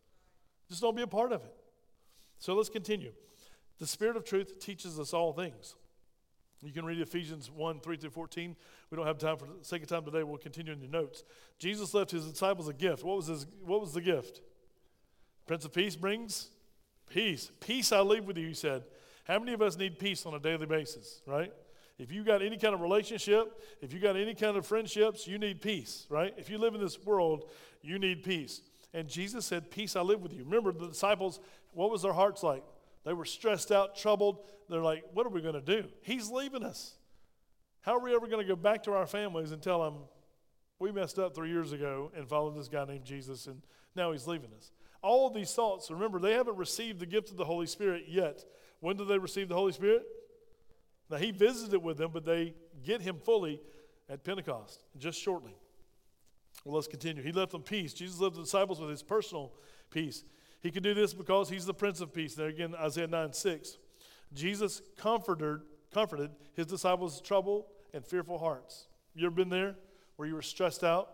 [0.67, 1.53] Just don't be a part of it.
[2.41, 3.11] So let's continue.
[3.77, 5.75] The Spirit of truth teaches us all things.
[6.63, 8.55] You can read Ephesians 1 3 through 14.
[8.89, 10.23] We don't have time for the sake of time today.
[10.23, 11.23] We'll continue in your notes.
[11.59, 13.03] Jesus left his disciples a gift.
[13.03, 14.41] What was, his, what was the gift?
[15.45, 16.49] Prince of Peace brings
[17.11, 17.51] peace.
[17.59, 18.83] Peace I leave with you, he said.
[19.25, 21.53] How many of us need peace on a daily basis, right?
[21.99, 25.37] If you got any kind of relationship, if you got any kind of friendships, you
[25.37, 26.33] need peace, right?
[26.37, 27.51] If you live in this world,
[27.83, 28.61] you need peace.
[28.93, 30.43] And Jesus said, Peace I live with you.
[30.43, 31.39] Remember, the disciples,
[31.73, 32.63] what was their hearts like?
[33.05, 34.39] They were stressed out, troubled.
[34.69, 35.87] They're like, What are we going to do?
[36.01, 36.95] He's leaving us.
[37.81, 39.95] How are we ever going to go back to our families and tell them
[40.77, 43.61] we messed up three years ago and followed this guy named Jesus and
[43.95, 44.71] now he's leaving us?
[45.01, 48.45] All of these thoughts, remember, they haven't received the gift of the Holy Spirit yet.
[48.81, 50.03] When do they receive the Holy Spirit?
[51.09, 53.61] Now, he visited with them, but they get him fully
[54.07, 55.55] at Pentecost, just shortly.
[56.63, 57.23] Well, let's continue.
[57.23, 57.93] He left them peace.
[57.93, 59.53] Jesus left the disciples with his personal
[59.89, 60.23] peace.
[60.61, 62.35] He could do this because he's the Prince of Peace.
[62.35, 63.77] There again, Isaiah 9 6.
[64.33, 65.61] Jesus comforted,
[65.93, 68.87] comforted his disciples' troubled and fearful hearts.
[69.15, 69.75] You ever been there
[70.15, 71.09] where you were stressed out?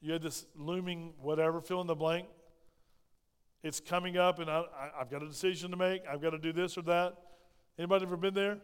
[0.00, 2.26] You had this looming whatever, fill in the blank.
[3.62, 4.64] It's coming up, and I,
[4.98, 6.02] have got a decision to make.
[6.10, 7.14] I've got to do this or that.
[7.78, 8.58] Anybody ever been there?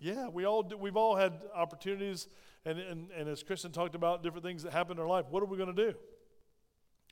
[0.00, 2.26] Yeah, we all do, we've all had opportunities,
[2.64, 5.26] and, and, and as Kristen talked about, different things that happen in our life.
[5.30, 5.96] What are we going to do?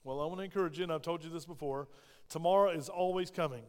[0.05, 1.89] Well, I want to encourage you, and I've told you this before.
[2.29, 3.63] Tomorrow is always coming.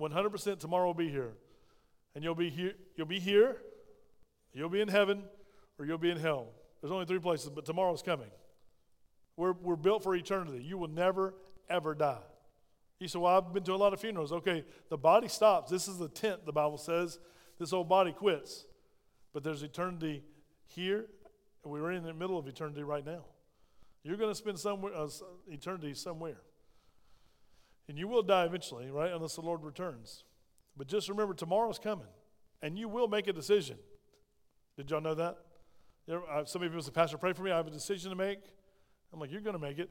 [0.00, 1.32] 100% tomorrow will be here.
[2.14, 3.58] And you'll be here, you'll be here,
[4.52, 5.22] you'll be in heaven,
[5.78, 6.48] or you'll be in hell.
[6.80, 8.30] There's only three places, but tomorrow's coming.
[9.36, 10.64] We're, we're built for eternity.
[10.64, 11.34] You will never,
[11.68, 12.22] ever die.
[12.98, 14.32] You say, Well, I've been to a lot of funerals.
[14.32, 15.70] Okay, the body stops.
[15.70, 17.18] This is the tent, the Bible says.
[17.58, 18.66] This old body quits.
[19.32, 20.22] But there's eternity
[20.70, 21.06] here,
[21.64, 23.24] we're in the middle of eternity right now.
[24.02, 25.08] You're going to spend somewhere, uh,
[25.48, 26.40] eternity somewhere.
[27.88, 29.12] And you will die eventually, right?
[29.12, 30.24] Unless the Lord returns.
[30.76, 32.06] But just remember, tomorrow's coming,
[32.62, 33.76] and you will make a decision.
[34.76, 35.38] Did y'all know that?
[36.06, 37.50] There, uh, some of you say, Pastor, pray for me.
[37.50, 38.38] I have a decision to make.
[39.12, 39.90] I'm like, You're going to make it.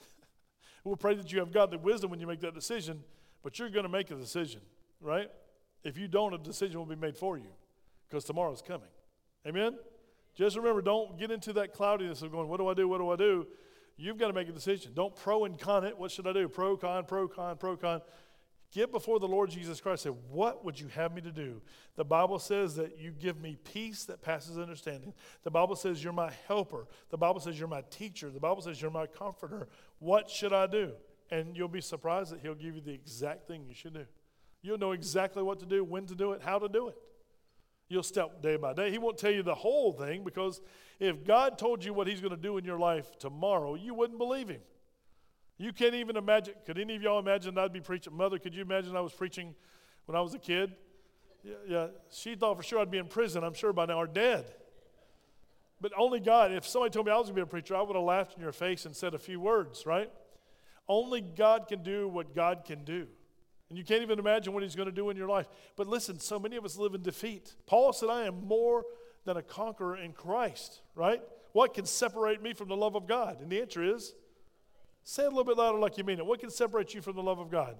[0.84, 3.02] we'll pray that you have godly wisdom when you make that decision,
[3.42, 4.60] but you're going to make a decision,
[5.00, 5.28] right?
[5.82, 7.50] If you don't, a decision will be made for you
[8.08, 8.88] because tomorrow's coming.
[9.46, 9.76] Amen?
[10.34, 12.88] Just remember, don't get into that cloudiness of going, what do I do?
[12.88, 13.46] What do I do?
[13.96, 14.92] You've got to make a decision.
[14.94, 15.96] Don't pro and con it.
[15.96, 16.48] What should I do?
[16.48, 18.00] Pro, con, pro, con, pro, con.
[18.72, 20.02] Get before the Lord Jesus Christ.
[20.02, 21.62] Say, what would you have me to do?
[21.94, 25.14] The Bible says that you give me peace that passes understanding.
[25.44, 26.88] The Bible says you're my helper.
[27.10, 28.30] The Bible says you're my teacher.
[28.30, 29.68] The Bible says you're my comforter.
[30.00, 30.94] What should I do?
[31.30, 34.06] And you'll be surprised that He'll give you the exact thing you should do.
[34.60, 36.96] You'll know exactly what to do, when to do it, how to do it.
[37.88, 38.90] You'll step day by day.
[38.90, 40.60] He won't tell you the whole thing because
[40.98, 44.18] if God told you what He's going to do in your life tomorrow, you wouldn't
[44.18, 44.62] believe Him.
[45.58, 46.54] You can't even imagine.
[46.66, 48.16] Could any of y'all imagine I'd be preaching?
[48.16, 49.54] Mother, could you imagine I was preaching
[50.06, 50.74] when I was a kid?
[51.44, 54.06] Yeah, yeah, she thought for sure I'd be in prison, I'm sure by now, or
[54.06, 54.46] dead.
[55.80, 57.82] But only God, if somebody told me I was going to be a preacher, I
[57.82, 60.10] would have laughed in your face and said a few words, right?
[60.88, 63.06] Only God can do what God can do.
[63.74, 65.48] And you can't even imagine what he's going to do in your life.
[65.74, 67.56] But listen, so many of us live in defeat.
[67.66, 68.84] Paul said, I am more
[69.24, 71.20] than a conqueror in Christ, right?
[71.50, 73.40] What can separate me from the love of God?
[73.40, 74.14] And the answer is
[75.02, 76.24] say it a little bit louder like you mean it.
[76.24, 77.74] What can separate you from the love of God?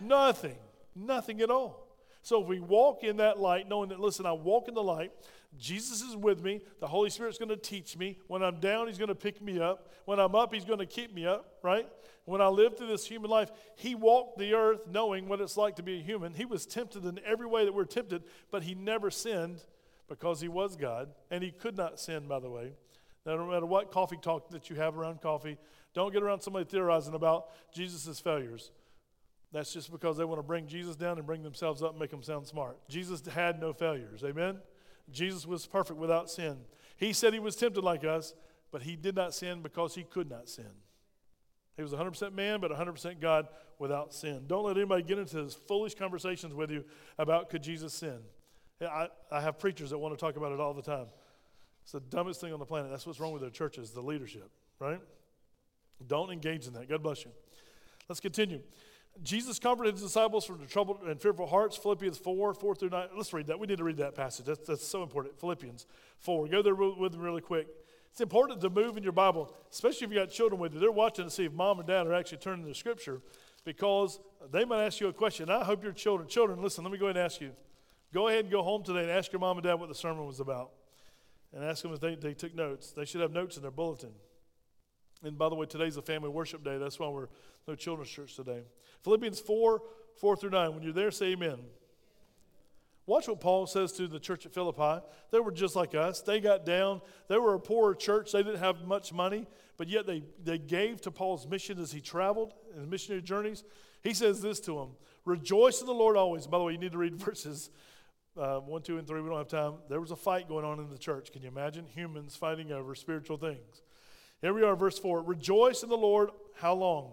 [0.00, 0.58] Nothing.
[0.96, 1.85] Nothing at all.
[2.26, 5.12] So if we walk in that light, knowing that, listen, I walk in the light,
[5.56, 8.18] Jesus is with me, the Holy Spirit's going to teach me.
[8.26, 9.92] When I'm down, He's going to pick me up.
[10.06, 11.88] When I'm up, He's going to keep me up, right?
[12.24, 15.76] When I live through this human life, He walked the earth knowing what it's like
[15.76, 16.34] to be a human.
[16.34, 19.62] He was tempted in every way that we're tempted, but He never sinned
[20.08, 22.72] because He was God, and He could not sin, by the way.
[23.24, 25.58] No matter what coffee talk that you have around coffee,
[25.94, 28.72] don't get around somebody theorizing about Jesus' failures.
[29.56, 32.10] That's just because they want to bring Jesus down and bring themselves up and make
[32.10, 32.76] them sound smart.
[32.90, 34.22] Jesus had no failures.
[34.22, 34.58] Amen?
[35.10, 36.58] Jesus was perfect without sin.
[36.98, 38.34] He said he was tempted like us,
[38.70, 40.68] but he did not sin because he could not sin.
[41.74, 44.44] He was 100% man, but 100% God without sin.
[44.46, 46.84] Don't let anybody get into those foolish conversations with you
[47.16, 48.18] about could Jesus sin.
[48.82, 51.06] I, I have preachers that want to talk about it all the time.
[51.82, 52.90] It's the dumbest thing on the planet.
[52.90, 55.00] That's what's wrong with their churches, the leadership, right?
[56.06, 56.90] Don't engage in that.
[56.90, 57.30] God bless you.
[58.06, 58.60] Let's continue.
[59.22, 61.76] Jesus comforted his disciples from the troubled and fearful hearts.
[61.76, 63.08] Philippians 4, 4 through 9.
[63.16, 63.58] Let's read that.
[63.58, 64.46] We need to read that passage.
[64.46, 65.38] That's, that's so important.
[65.40, 65.86] Philippians
[66.20, 66.48] 4.
[66.48, 67.68] Go there with me really quick.
[68.10, 70.80] It's important to move in your Bible, especially if you got children with you.
[70.80, 73.20] They're watching to see if mom and dad are actually turning to Scripture
[73.64, 75.50] because they might ask you a question.
[75.50, 77.52] I hope your children, children, listen, let me go ahead and ask you.
[78.14, 80.26] Go ahead and go home today and ask your mom and dad what the sermon
[80.26, 80.70] was about.
[81.52, 82.92] And ask them if they, they took notes.
[82.92, 84.12] They should have notes in their bulletin.
[85.22, 86.78] And by the way, today's a family worship day.
[86.78, 87.28] That's why we're
[87.66, 88.62] no children's church today.
[89.02, 89.82] Philippians 4
[90.20, 90.74] 4 through 9.
[90.74, 91.58] When you're there, say amen.
[93.06, 95.04] Watch what Paul says to the church at Philippi.
[95.30, 96.22] They were just like us.
[96.22, 97.00] They got down.
[97.28, 98.32] They were a poorer church.
[98.32, 102.00] They didn't have much money, but yet they, they gave to Paul's mission as he
[102.00, 103.62] traveled in his missionary journeys.
[104.02, 104.88] He says this to them
[105.24, 106.46] Rejoice in the Lord always.
[106.48, 107.70] By the way, you need to read verses
[108.36, 109.20] uh, 1, 2, and 3.
[109.20, 109.74] We don't have time.
[109.88, 111.32] There was a fight going on in the church.
[111.32, 111.86] Can you imagine?
[111.94, 113.82] Humans fighting over spiritual things.
[114.42, 115.22] Here we are, verse 4.
[115.22, 116.30] Rejoice in the Lord.
[116.56, 117.12] How long?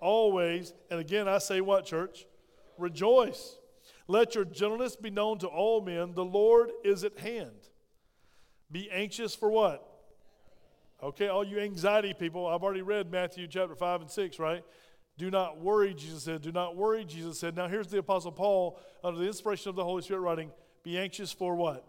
[0.00, 0.72] Always.
[0.90, 2.26] And again, I say what, church?
[2.78, 3.56] Rejoice.
[4.08, 6.14] Let your gentleness be known to all men.
[6.14, 7.68] The Lord is at hand.
[8.70, 9.86] Be anxious for what?
[11.02, 14.64] Okay, all you anxiety people, I've already read Matthew chapter 5 and 6, right?
[15.18, 16.42] Do not worry, Jesus said.
[16.42, 17.56] Do not worry, Jesus said.
[17.56, 20.50] Now here's the Apostle Paul, under the inspiration of the Holy Spirit, writing,
[20.82, 21.86] Be anxious for what?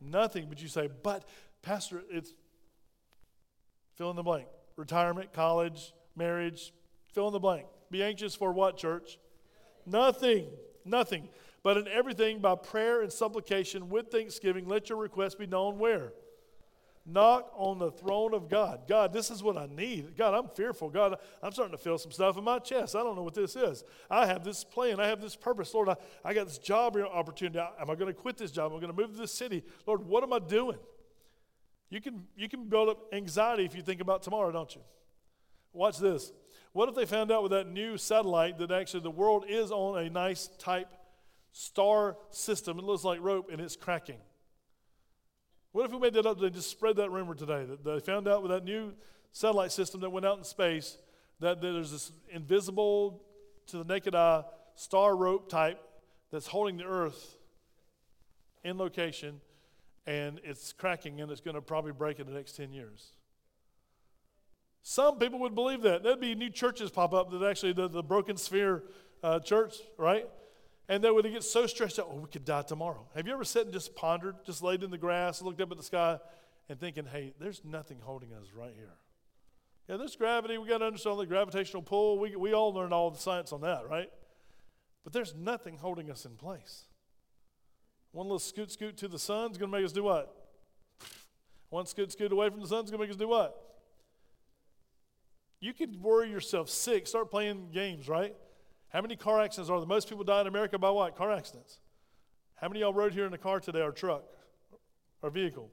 [0.00, 0.46] Nothing.
[0.48, 1.24] But you say, But,
[1.62, 2.32] Pastor, it's
[3.96, 4.46] fill in the blank.
[4.76, 6.72] Retirement, college, marriage,
[7.12, 7.66] fill in the blank.
[7.90, 9.18] Be anxious for what, church?
[9.86, 10.46] Nothing.
[10.84, 11.28] Nothing.
[11.62, 16.12] But in everything, by prayer and supplication with thanksgiving, let your requests be known where?
[17.06, 18.82] Knock on the throne of God.
[18.86, 20.16] God, this is what I need.
[20.16, 20.90] God, I'm fearful.
[20.90, 22.94] God, I'm starting to feel some stuff in my chest.
[22.94, 23.84] I don't know what this is.
[24.10, 25.00] I have this plan.
[25.00, 25.72] I have this purpose.
[25.74, 27.58] Lord, I, I got this job opportunity.
[27.58, 28.70] Am I going to quit this job?
[28.70, 29.64] Am I going to move to this city?
[29.86, 30.78] Lord, what am I doing?
[31.88, 34.82] You can, you can build up anxiety if you think about tomorrow, don't you?
[35.72, 36.32] Watch this.
[36.72, 39.98] What if they found out with that new satellite that actually the world is on
[39.98, 40.88] a nice type
[41.52, 42.78] star system?
[42.78, 44.20] It looks like rope and it's cracking.
[45.72, 46.40] What if we made that up?
[46.40, 48.92] They just spread that rumor today that they found out with that new
[49.32, 50.96] satellite system that went out in space
[51.40, 53.22] that there's this invisible
[53.66, 54.42] to the naked eye
[54.74, 55.80] star rope type
[56.30, 57.36] that's holding the Earth
[58.64, 59.40] in location
[60.06, 63.12] and it's cracking and it's going to probably break in the next 10 years.
[64.82, 66.02] Some people would believe that.
[66.02, 68.84] There'd be new churches pop up that actually, the, the broken sphere
[69.22, 70.26] uh, church, right?
[70.88, 73.06] And they would get so stressed out, oh, we could die tomorrow.
[73.14, 75.76] Have you ever sat and just pondered, just laid in the grass, looked up at
[75.76, 76.18] the sky,
[76.68, 78.94] and thinking, hey, there's nothing holding us right here?
[79.88, 80.56] Yeah, there's gravity.
[80.58, 82.18] We got to understand the gravitational pull.
[82.18, 84.10] We, we all learned all the science on that, right?
[85.04, 86.84] But there's nothing holding us in place.
[88.12, 90.34] One little scoot scoot to the sun's going to make us do what?
[91.68, 93.69] One scoot scoot away from the sun's going to make us do what?
[95.60, 98.34] You could worry yourself sick, start playing games, right?
[98.88, 99.86] How many car accidents are there?
[99.86, 101.16] Most people die in America by what?
[101.16, 101.80] Car accidents.
[102.56, 104.24] How many y'all rode here in a car today or truck
[105.22, 105.70] or vehicle?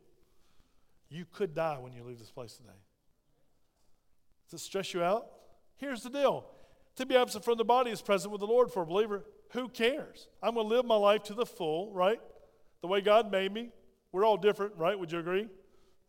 [1.10, 2.69] You could die when you leave this place today.
[4.50, 5.28] Does it stress you out?
[5.78, 6.45] Here's the deal
[6.95, 9.23] to be absent from the body is present with the Lord for a believer.
[9.52, 10.28] Who cares?
[10.43, 12.19] I'm going to live my life to the full, right?
[12.82, 13.69] The way God made me.
[14.12, 14.97] We're all different, right?
[14.97, 15.47] Would you agree?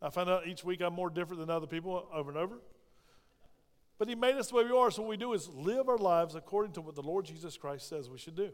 [0.01, 2.59] I find out each week I'm more different than other people over and over.
[3.99, 4.91] But He made us the way we are.
[4.91, 7.89] So what we do is live our lives according to what the Lord Jesus Christ
[7.89, 8.51] says we should do.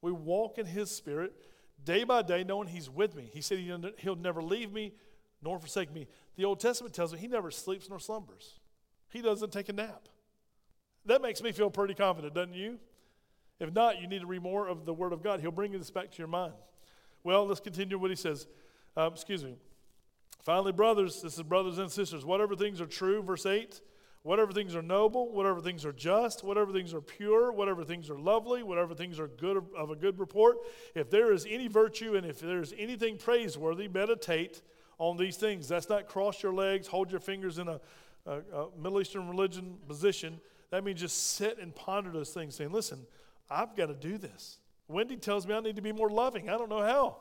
[0.00, 1.32] We walk in His Spirit
[1.84, 3.28] day by day, knowing He's with me.
[3.32, 3.58] He said
[3.98, 4.92] He'll never leave me
[5.42, 6.06] nor forsake me.
[6.36, 8.60] The Old Testament tells me He never sleeps nor slumbers,
[9.10, 10.08] He doesn't take a nap.
[11.06, 12.78] That makes me feel pretty confident, doesn't you?
[13.58, 15.40] If not, you need to read more of the Word of God.
[15.40, 16.54] He'll bring this back to your mind.
[17.22, 18.46] Well, let's continue what he says.
[18.96, 19.56] Uh, excuse me.
[20.42, 23.80] Finally, brothers, this is brothers and sisters, whatever things are true, verse 8,
[24.22, 28.18] whatever things are noble, whatever things are just, whatever things are pure, whatever things are
[28.18, 30.58] lovely, whatever things are good of a good report,
[30.94, 34.60] if there is any virtue and if there is anything praiseworthy, meditate
[34.98, 35.68] on these things.
[35.68, 37.80] That's not cross your legs, hold your fingers in a,
[38.26, 40.38] a, a Middle Eastern religion position.
[40.70, 43.06] That means just sit and ponder those things, saying, listen,
[43.50, 44.58] I've got to do this.
[44.86, 46.50] Wendy tells me I need to be more loving.
[46.50, 47.16] I don't know how.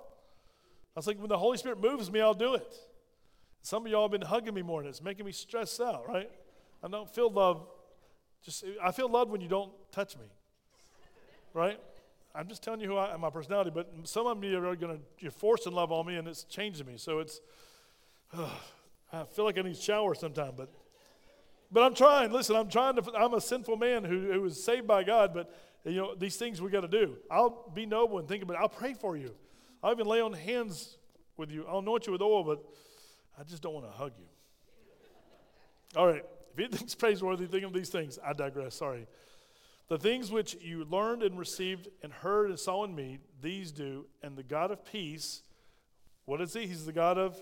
[0.96, 2.76] I was like, when the Holy Spirit moves me, I'll do it.
[3.62, 6.30] Some of y'all have been hugging me more, and it's making me stressed out, right?
[6.84, 7.68] I don't feel love.
[8.44, 10.26] Just I feel love when you don't touch me,
[11.54, 11.80] right?
[12.34, 13.72] I'm just telling you who I am, my personality.
[13.74, 16.86] But some of you are going to you're forcing love on me, and it's changing
[16.86, 16.94] me.
[16.98, 17.42] So it's
[18.34, 18.50] uh,
[19.14, 20.70] I feel like I need a shower sometime, but
[21.72, 22.32] but I'm trying.
[22.32, 23.14] Listen, I'm trying to.
[23.14, 26.62] I'm a sinful man who who was saved by God, but you know these things
[26.62, 27.18] we got to do.
[27.30, 28.60] I'll be noble and think about it.
[28.62, 29.36] I'll pray for you.
[29.84, 30.98] I'll even lay on hands
[31.38, 31.66] with you.
[31.68, 32.64] I'll anoint you with oil, but
[33.40, 34.26] I just don't want to hug you.
[35.96, 36.24] All right.
[36.60, 38.20] Anything's praiseworthy, think of these things.
[38.24, 39.08] I digress, sorry.
[39.88, 44.06] The things which you learned and received and heard and saw in me, these do,
[44.22, 45.42] and the God of peace,
[46.26, 46.68] what is he?
[46.68, 47.42] He's the God of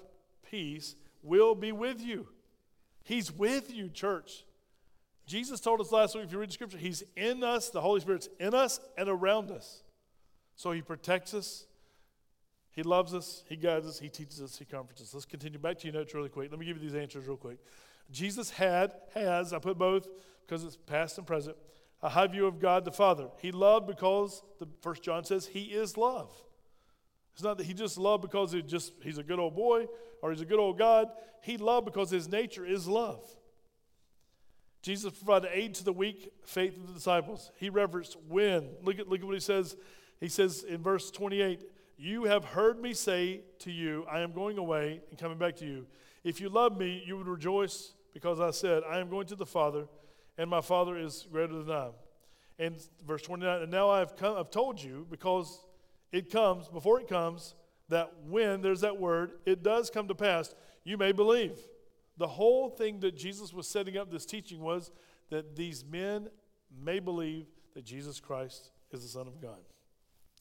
[0.50, 2.28] peace, will be with you.
[3.04, 4.46] He's with you, church.
[5.26, 8.00] Jesus told us last week, if you read the scripture, He's in us, the Holy
[8.00, 9.84] Spirit's in us and around us.
[10.56, 11.68] So He protects us,
[12.72, 15.14] He loves us, He guides us, He teaches us, He comforts us.
[15.14, 16.50] Let's continue back to your notes really quick.
[16.50, 17.60] Let me give you these answers real quick.
[18.12, 20.08] Jesus had, has, I put both
[20.46, 21.58] because it's past and present,
[22.02, 23.28] a high view of God the Father.
[23.40, 26.32] He loved because, the First John says, He is love.
[27.38, 29.86] It's not that he just loved because he just he's a good old boy
[30.24, 31.10] or he's a good old God.
[31.44, 33.24] He loved because his nature is love.
[34.82, 37.52] Jesus provided aid to the weak, faith of the disciples.
[37.58, 38.70] He reverenced when.
[38.82, 39.76] Look at, look at what he says.
[40.20, 41.62] He says in verse 28
[41.96, 45.66] You have heard me say to you, I am going away and coming back to
[45.66, 45.86] you.
[46.24, 49.46] If you love me, you would rejoice because I said, I am going to the
[49.46, 49.88] Father,
[50.40, 51.90] and my Father is greater than I.
[52.58, 55.64] And verse 29 And now I've, come, I've told you because
[56.12, 57.54] it comes, before it comes,
[57.90, 61.60] that when there's that word, it does come to pass, you may believe.
[62.18, 64.90] The whole thing that Jesus was setting up this teaching was
[65.30, 66.28] that these men
[66.84, 67.46] may believe
[67.76, 69.60] that Jesus Christ is the Son of God.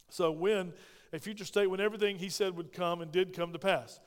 [0.09, 0.72] So, when
[1.12, 4.01] a future state, when everything he said would come and did come to pass,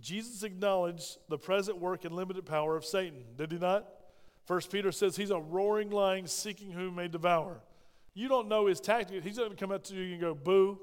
[0.00, 3.86] Jesus acknowledged the present work and limited power of Satan, did he not?
[4.46, 7.60] First Peter says he's a roaring lion seeking whom may devour.
[8.14, 9.22] You don't know his tactic.
[9.22, 10.80] He's going to come up to you and go, boo.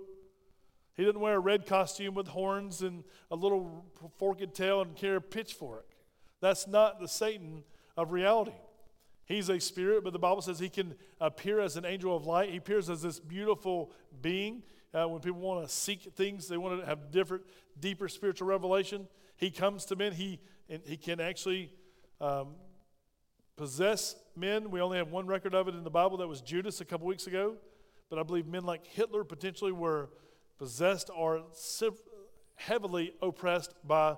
[0.95, 3.86] He doesn't wear a red costume with horns and a little
[4.18, 5.88] forked tail and carry a pitchfork.
[6.41, 7.63] That's not the Satan
[7.97, 8.53] of reality.
[9.26, 12.51] He's a spirit, but the Bible says he can appear as an angel of light.
[12.51, 13.91] He appears as this beautiful
[14.22, 14.61] being.
[14.95, 17.43] Uh, when people want to seek things, they want to have different,
[17.79, 19.07] deeper spiritual revelation.
[19.35, 20.13] He comes to men.
[20.13, 20.39] He,
[20.69, 21.69] and he can actually
[22.21, 22.55] um,
[23.57, 24.71] possess men.
[24.71, 26.15] We only have one record of it in the Bible.
[26.17, 27.55] That was Judas a couple weeks ago.
[28.09, 30.11] But I believe men like Hitler potentially were
[30.57, 31.43] possessed or
[32.55, 34.15] heavily oppressed by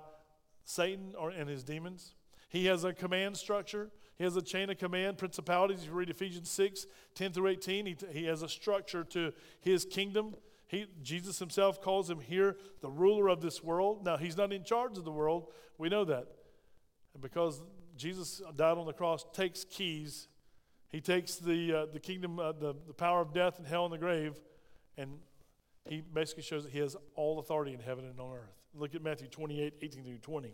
[0.64, 2.14] Satan or, and his demons.
[2.50, 3.90] He has a command structure.
[4.16, 5.86] He has a chain of command, principalities.
[5.86, 7.86] You read Ephesians 6, 10 through 18.
[7.86, 10.34] He, he has a structure to his kingdom.
[10.68, 14.04] He, Jesus himself calls him here the ruler of this world.
[14.04, 15.46] Now, he's not in charge of the world.
[15.78, 16.26] We know that.
[17.14, 17.62] And because
[17.96, 20.28] Jesus died on the cross, takes keys.
[20.90, 23.92] He takes the, uh, the kingdom, uh, the, the power of death and hell and
[23.92, 24.38] the grave,
[24.96, 25.18] and
[25.88, 28.54] he basically shows that he has all authority in heaven and on earth.
[28.74, 30.52] Look at Matthew 28, 18 through 20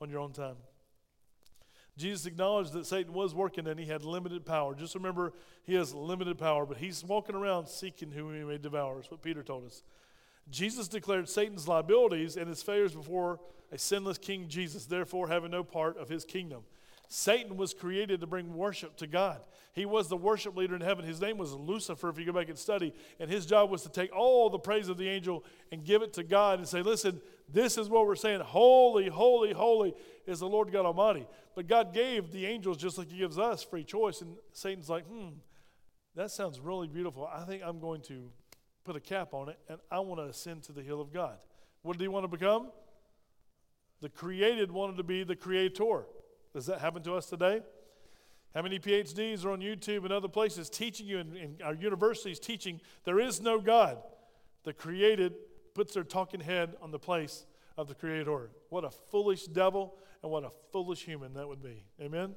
[0.00, 0.56] on your own time.
[1.96, 4.74] Jesus acknowledged that Satan was working and he had limited power.
[4.74, 5.32] Just remember,
[5.64, 8.96] he has limited power, but he's walking around seeking whom he may devour.
[8.96, 9.82] That's what Peter told us.
[10.50, 13.40] Jesus declared Satan's liabilities and his failures before
[13.72, 16.62] a sinless King Jesus, therefore having no part of his kingdom.
[17.08, 19.40] Satan was created to bring worship to God.
[19.72, 21.04] He was the worship leader in heaven.
[21.04, 22.92] His name was Lucifer, if you go back and study.
[23.18, 26.12] And his job was to take all the praise of the angel and give it
[26.14, 27.20] to God and say, Listen,
[27.52, 28.40] this is what we're saying.
[28.40, 29.94] Holy, holy, holy
[30.26, 31.26] is the Lord God Almighty.
[31.54, 34.20] But God gave the angels just like He gives us free choice.
[34.20, 35.28] And Satan's like, Hmm,
[36.14, 37.28] that sounds really beautiful.
[37.32, 38.30] I think I'm going to
[38.84, 41.36] put a cap on it and I want to ascend to the hill of God.
[41.82, 42.70] What did he want to become?
[44.00, 46.04] The created wanted to be the creator.
[46.52, 47.62] Does that happen to us today?
[48.54, 52.80] How many PhDs are on YouTube and other places teaching you, in our universities teaching
[53.04, 53.98] there is no God?
[54.62, 55.34] The created
[55.74, 57.46] puts their talking head on the place
[57.76, 58.50] of the Creator.
[58.70, 61.84] What a foolish devil and what a foolish human that would be.
[62.00, 62.34] Amen?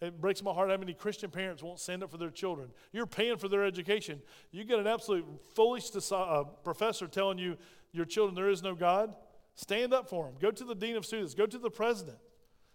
[0.00, 2.68] It breaks my heart how many Christian parents won't stand up for their children.
[2.92, 4.20] You're paying for their education.
[4.50, 7.56] You get an absolute foolish uh, professor telling you,
[7.92, 9.14] your children, there is no God.
[9.54, 10.34] Stand up for them.
[10.38, 11.32] Go to the dean of students.
[11.32, 12.18] Go to the president.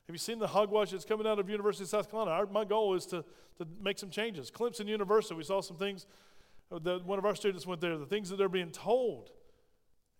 [0.07, 2.31] Have you seen the hogwash that's coming out of University of South Carolina?
[2.31, 3.23] Our, my goal is to,
[3.59, 4.49] to make some changes.
[4.49, 6.07] Clemson University, we saw some things.
[6.71, 7.97] Uh, that one of our students went there.
[7.97, 9.29] The things that they're being told.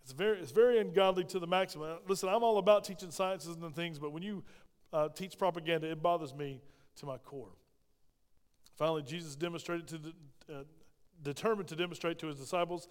[0.03, 1.99] It's very, it's very ungodly to the maximum.
[2.07, 4.43] Listen, I'm all about teaching sciences and things, but when you
[4.91, 6.61] uh, teach propaganda, it bothers me
[6.97, 7.51] to my core.
[8.77, 10.13] Finally, Jesus demonstrated to the,
[10.51, 10.63] uh,
[11.21, 12.87] determined to demonstrate to his disciples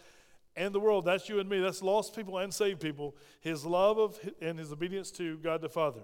[0.57, 3.99] and the world, that's you and me, that's lost people and saved people, his love
[3.99, 6.03] of and his obedience to God the Father.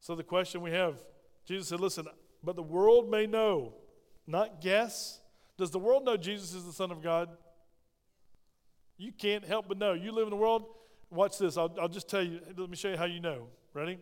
[0.00, 1.02] So the question we have,
[1.44, 2.06] Jesus said, listen,
[2.42, 3.74] but the world may know,
[4.26, 5.20] not guess.
[5.58, 7.28] Does the world know Jesus is the Son of God?
[9.00, 9.94] You can't help but know.
[9.94, 10.66] You live in the world,
[11.08, 11.56] watch this.
[11.56, 13.46] I'll, I'll just tell you, let me show you how you know.
[13.72, 13.98] Ready?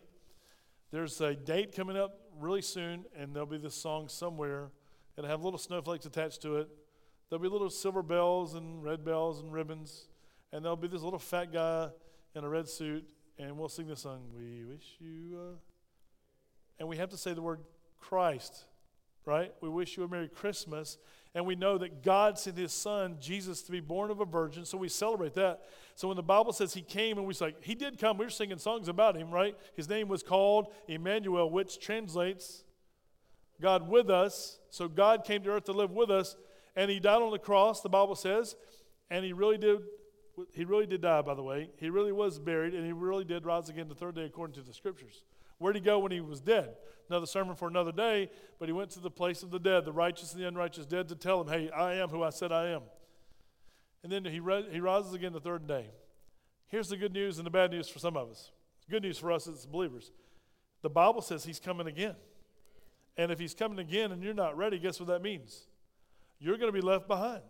[0.91, 4.71] There's a date coming up really soon, and there'll be this song somewhere.
[5.15, 6.67] It'll have little snowflakes attached to it.
[7.29, 10.09] There'll be little silver bells and red bells and ribbons.
[10.51, 11.87] And there'll be this little fat guy
[12.35, 14.23] in a red suit, and we'll sing this song.
[14.35, 15.39] We wish you.
[15.39, 15.55] Uh,
[16.77, 17.61] and we have to say the word
[18.01, 18.65] Christ,
[19.23, 19.53] right?
[19.61, 20.97] We wish you a Merry Christmas.
[21.35, 24.65] And we know that God sent his son, Jesus, to be born of a virgin.
[24.65, 25.61] So we celebrate that.
[25.95, 28.31] So when the Bible says he came and we say, he did come, we were
[28.31, 29.55] singing songs about him, right?
[29.75, 32.63] His name was called Emmanuel, which translates
[33.61, 34.59] God with us.
[34.71, 36.35] So God came to earth to live with us.
[36.75, 38.55] And he died on the cross, the Bible says.
[39.11, 39.79] And he really did.
[40.53, 41.69] He really did die, by the way.
[41.77, 44.61] He really was buried, and he really did rise again the third day according to
[44.61, 45.23] the scriptures.
[45.59, 46.75] Where'd he go when he was dead?
[47.09, 48.29] Another sermon for another day,
[48.59, 51.07] but he went to the place of the dead, the righteous and the unrighteous dead,
[51.09, 52.81] to tell them, hey, I am who I said I am.
[54.03, 55.85] And then he, re- he rises again the third day.
[56.67, 58.51] Here's the good news and the bad news for some of us.
[58.89, 60.11] Good news for us as believers.
[60.81, 62.15] The Bible says he's coming again.
[63.17, 65.65] And if he's coming again and you're not ready, guess what that means?
[66.39, 67.41] You're going to be left behind.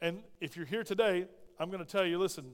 [0.00, 1.26] And if you're here today,
[1.58, 2.46] I'm going to tell you listen,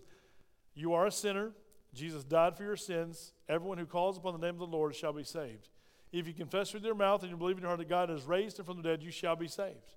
[0.75, 1.53] you are a sinner.
[1.97, 3.33] Jesus died for your sins.
[3.49, 5.69] Everyone who calls upon the name of the Lord shall be saved.
[6.13, 8.25] If you confess with your mouth and you believe in your heart that God has
[8.25, 9.95] raised him from the dead, you shall be saved.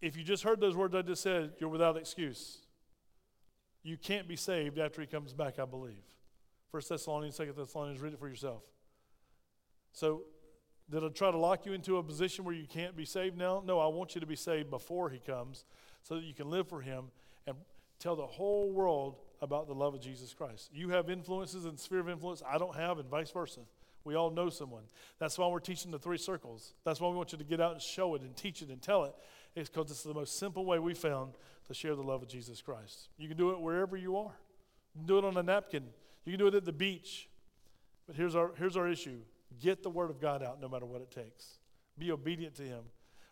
[0.00, 2.58] If you just heard those words I just said, you're without excuse.
[3.82, 6.02] You can't be saved after he comes back, I believe.
[6.70, 8.62] First Thessalonians, Second Thessalonians, read it for yourself.
[9.92, 10.22] So,
[10.90, 13.62] did I try to lock you into a position where you can't be saved now?
[13.64, 15.64] No, I want you to be saved before he comes
[16.02, 17.04] so that you can live for him
[17.46, 17.56] and
[17.98, 20.70] tell the whole world about the love of Jesus Christ.
[20.72, 23.60] You have influences and sphere of influence I don't have, and vice versa.
[24.04, 24.82] We all know someone.
[25.18, 26.74] That's why we're teaching the three circles.
[26.84, 28.80] That's why we want you to get out and show it and teach it and
[28.80, 29.14] tell it.
[29.56, 31.34] It's because it's the most simple way we found
[31.68, 33.08] to share the love of Jesus Christ.
[33.16, 34.34] You can do it wherever you are.
[34.94, 35.84] You can do it on a napkin.
[36.24, 37.28] You can do it at the beach.
[38.06, 39.20] But here's our, here's our issue
[39.60, 41.58] get the Word of God out no matter what it takes.
[41.96, 42.82] Be obedient to Him.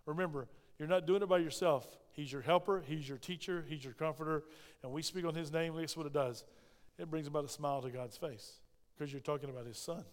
[0.06, 0.46] Remember,
[0.78, 1.86] you're not doing it by yourself.
[2.12, 4.44] He's your helper, He's your teacher, He's your comforter.
[4.82, 5.78] And we speak on His name.
[5.78, 6.44] Guess what it does?
[6.98, 8.60] It brings about a smile to God's face
[8.96, 10.04] because you're talking about His Son.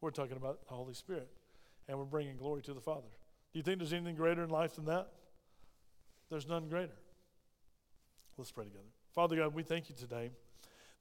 [0.00, 1.28] We're talking about the Holy Spirit.
[1.88, 3.08] And we're bringing glory to the Father.
[3.52, 5.08] Do you think there's anything greater in life than that?
[6.28, 6.96] There's none greater.
[8.38, 8.84] Let's pray together.
[9.12, 10.30] Father God, we thank you today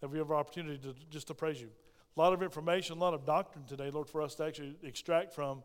[0.01, 1.69] that we have our opportunity to just to praise you.
[2.17, 5.31] A lot of information, a lot of doctrine today, Lord, for us to actually extract
[5.31, 5.63] from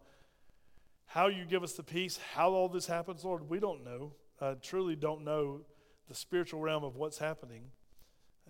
[1.07, 4.13] how you give us the peace, how all this happens, Lord, we don't know.
[4.41, 5.61] Uh, truly don't know
[6.09, 7.65] the spiritual realm of what's happening.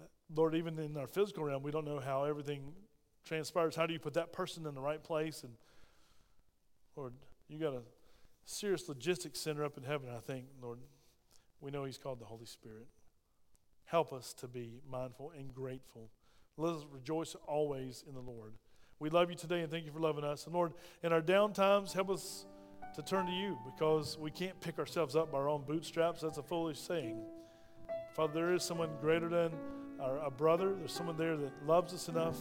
[0.01, 2.73] Uh, Lord, even in our physical realm, we don't know how everything
[3.25, 3.77] transpires.
[3.77, 5.43] How do you put that person in the right place?
[5.43, 5.53] And
[6.97, 7.13] Lord,
[7.49, 7.83] you got a
[8.45, 10.79] serious logistics center up in heaven, I think, Lord.
[11.61, 12.87] We know He's called the Holy Spirit.
[13.87, 16.11] Help us to be mindful and grateful.
[16.57, 18.55] Let us rejoice always in the Lord.
[18.99, 20.47] We love you today and thank you for loving us.
[20.47, 20.73] And Lord,
[21.03, 22.47] in our down times, help us
[22.95, 26.21] to turn to you because we can't pick ourselves up by our own bootstraps.
[26.21, 27.21] That's a foolish saying.
[28.15, 29.51] Father, there is someone greater than
[30.01, 30.75] our, a brother.
[30.75, 32.37] There's someone there that loves us enough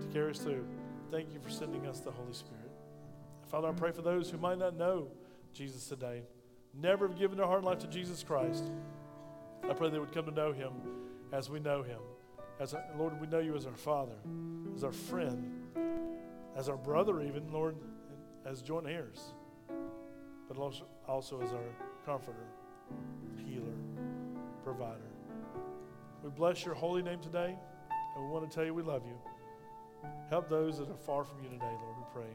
[0.00, 0.66] to carry us through.
[1.10, 2.70] Thank you for sending us the Holy Spirit.
[3.48, 5.08] Father, I pray for those who might not know
[5.52, 6.22] Jesus today,
[6.74, 8.64] never have given their heart and life to Jesus Christ.
[9.68, 10.72] I pray they would come to know him
[11.32, 11.98] as we know him.
[12.58, 14.16] As our, Lord, we know you as our Father,
[14.74, 15.52] as our friend,
[16.56, 17.76] as our brother, even, Lord,
[18.44, 19.32] as joint heirs,
[20.50, 20.58] but
[21.06, 21.62] also, as our
[22.04, 22.44] comforter,
[23.36, 23.76] healer,
[24.64, 24.98] provider.
[26.24, 27.56] We bless your holy name today,
[28.16, 29.16] and we want to tell you we love you.
[30.28, 32.30] Help those that are far from you today, Lord, we pray.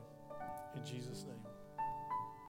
[0.77, 1.54] In Jesus' name.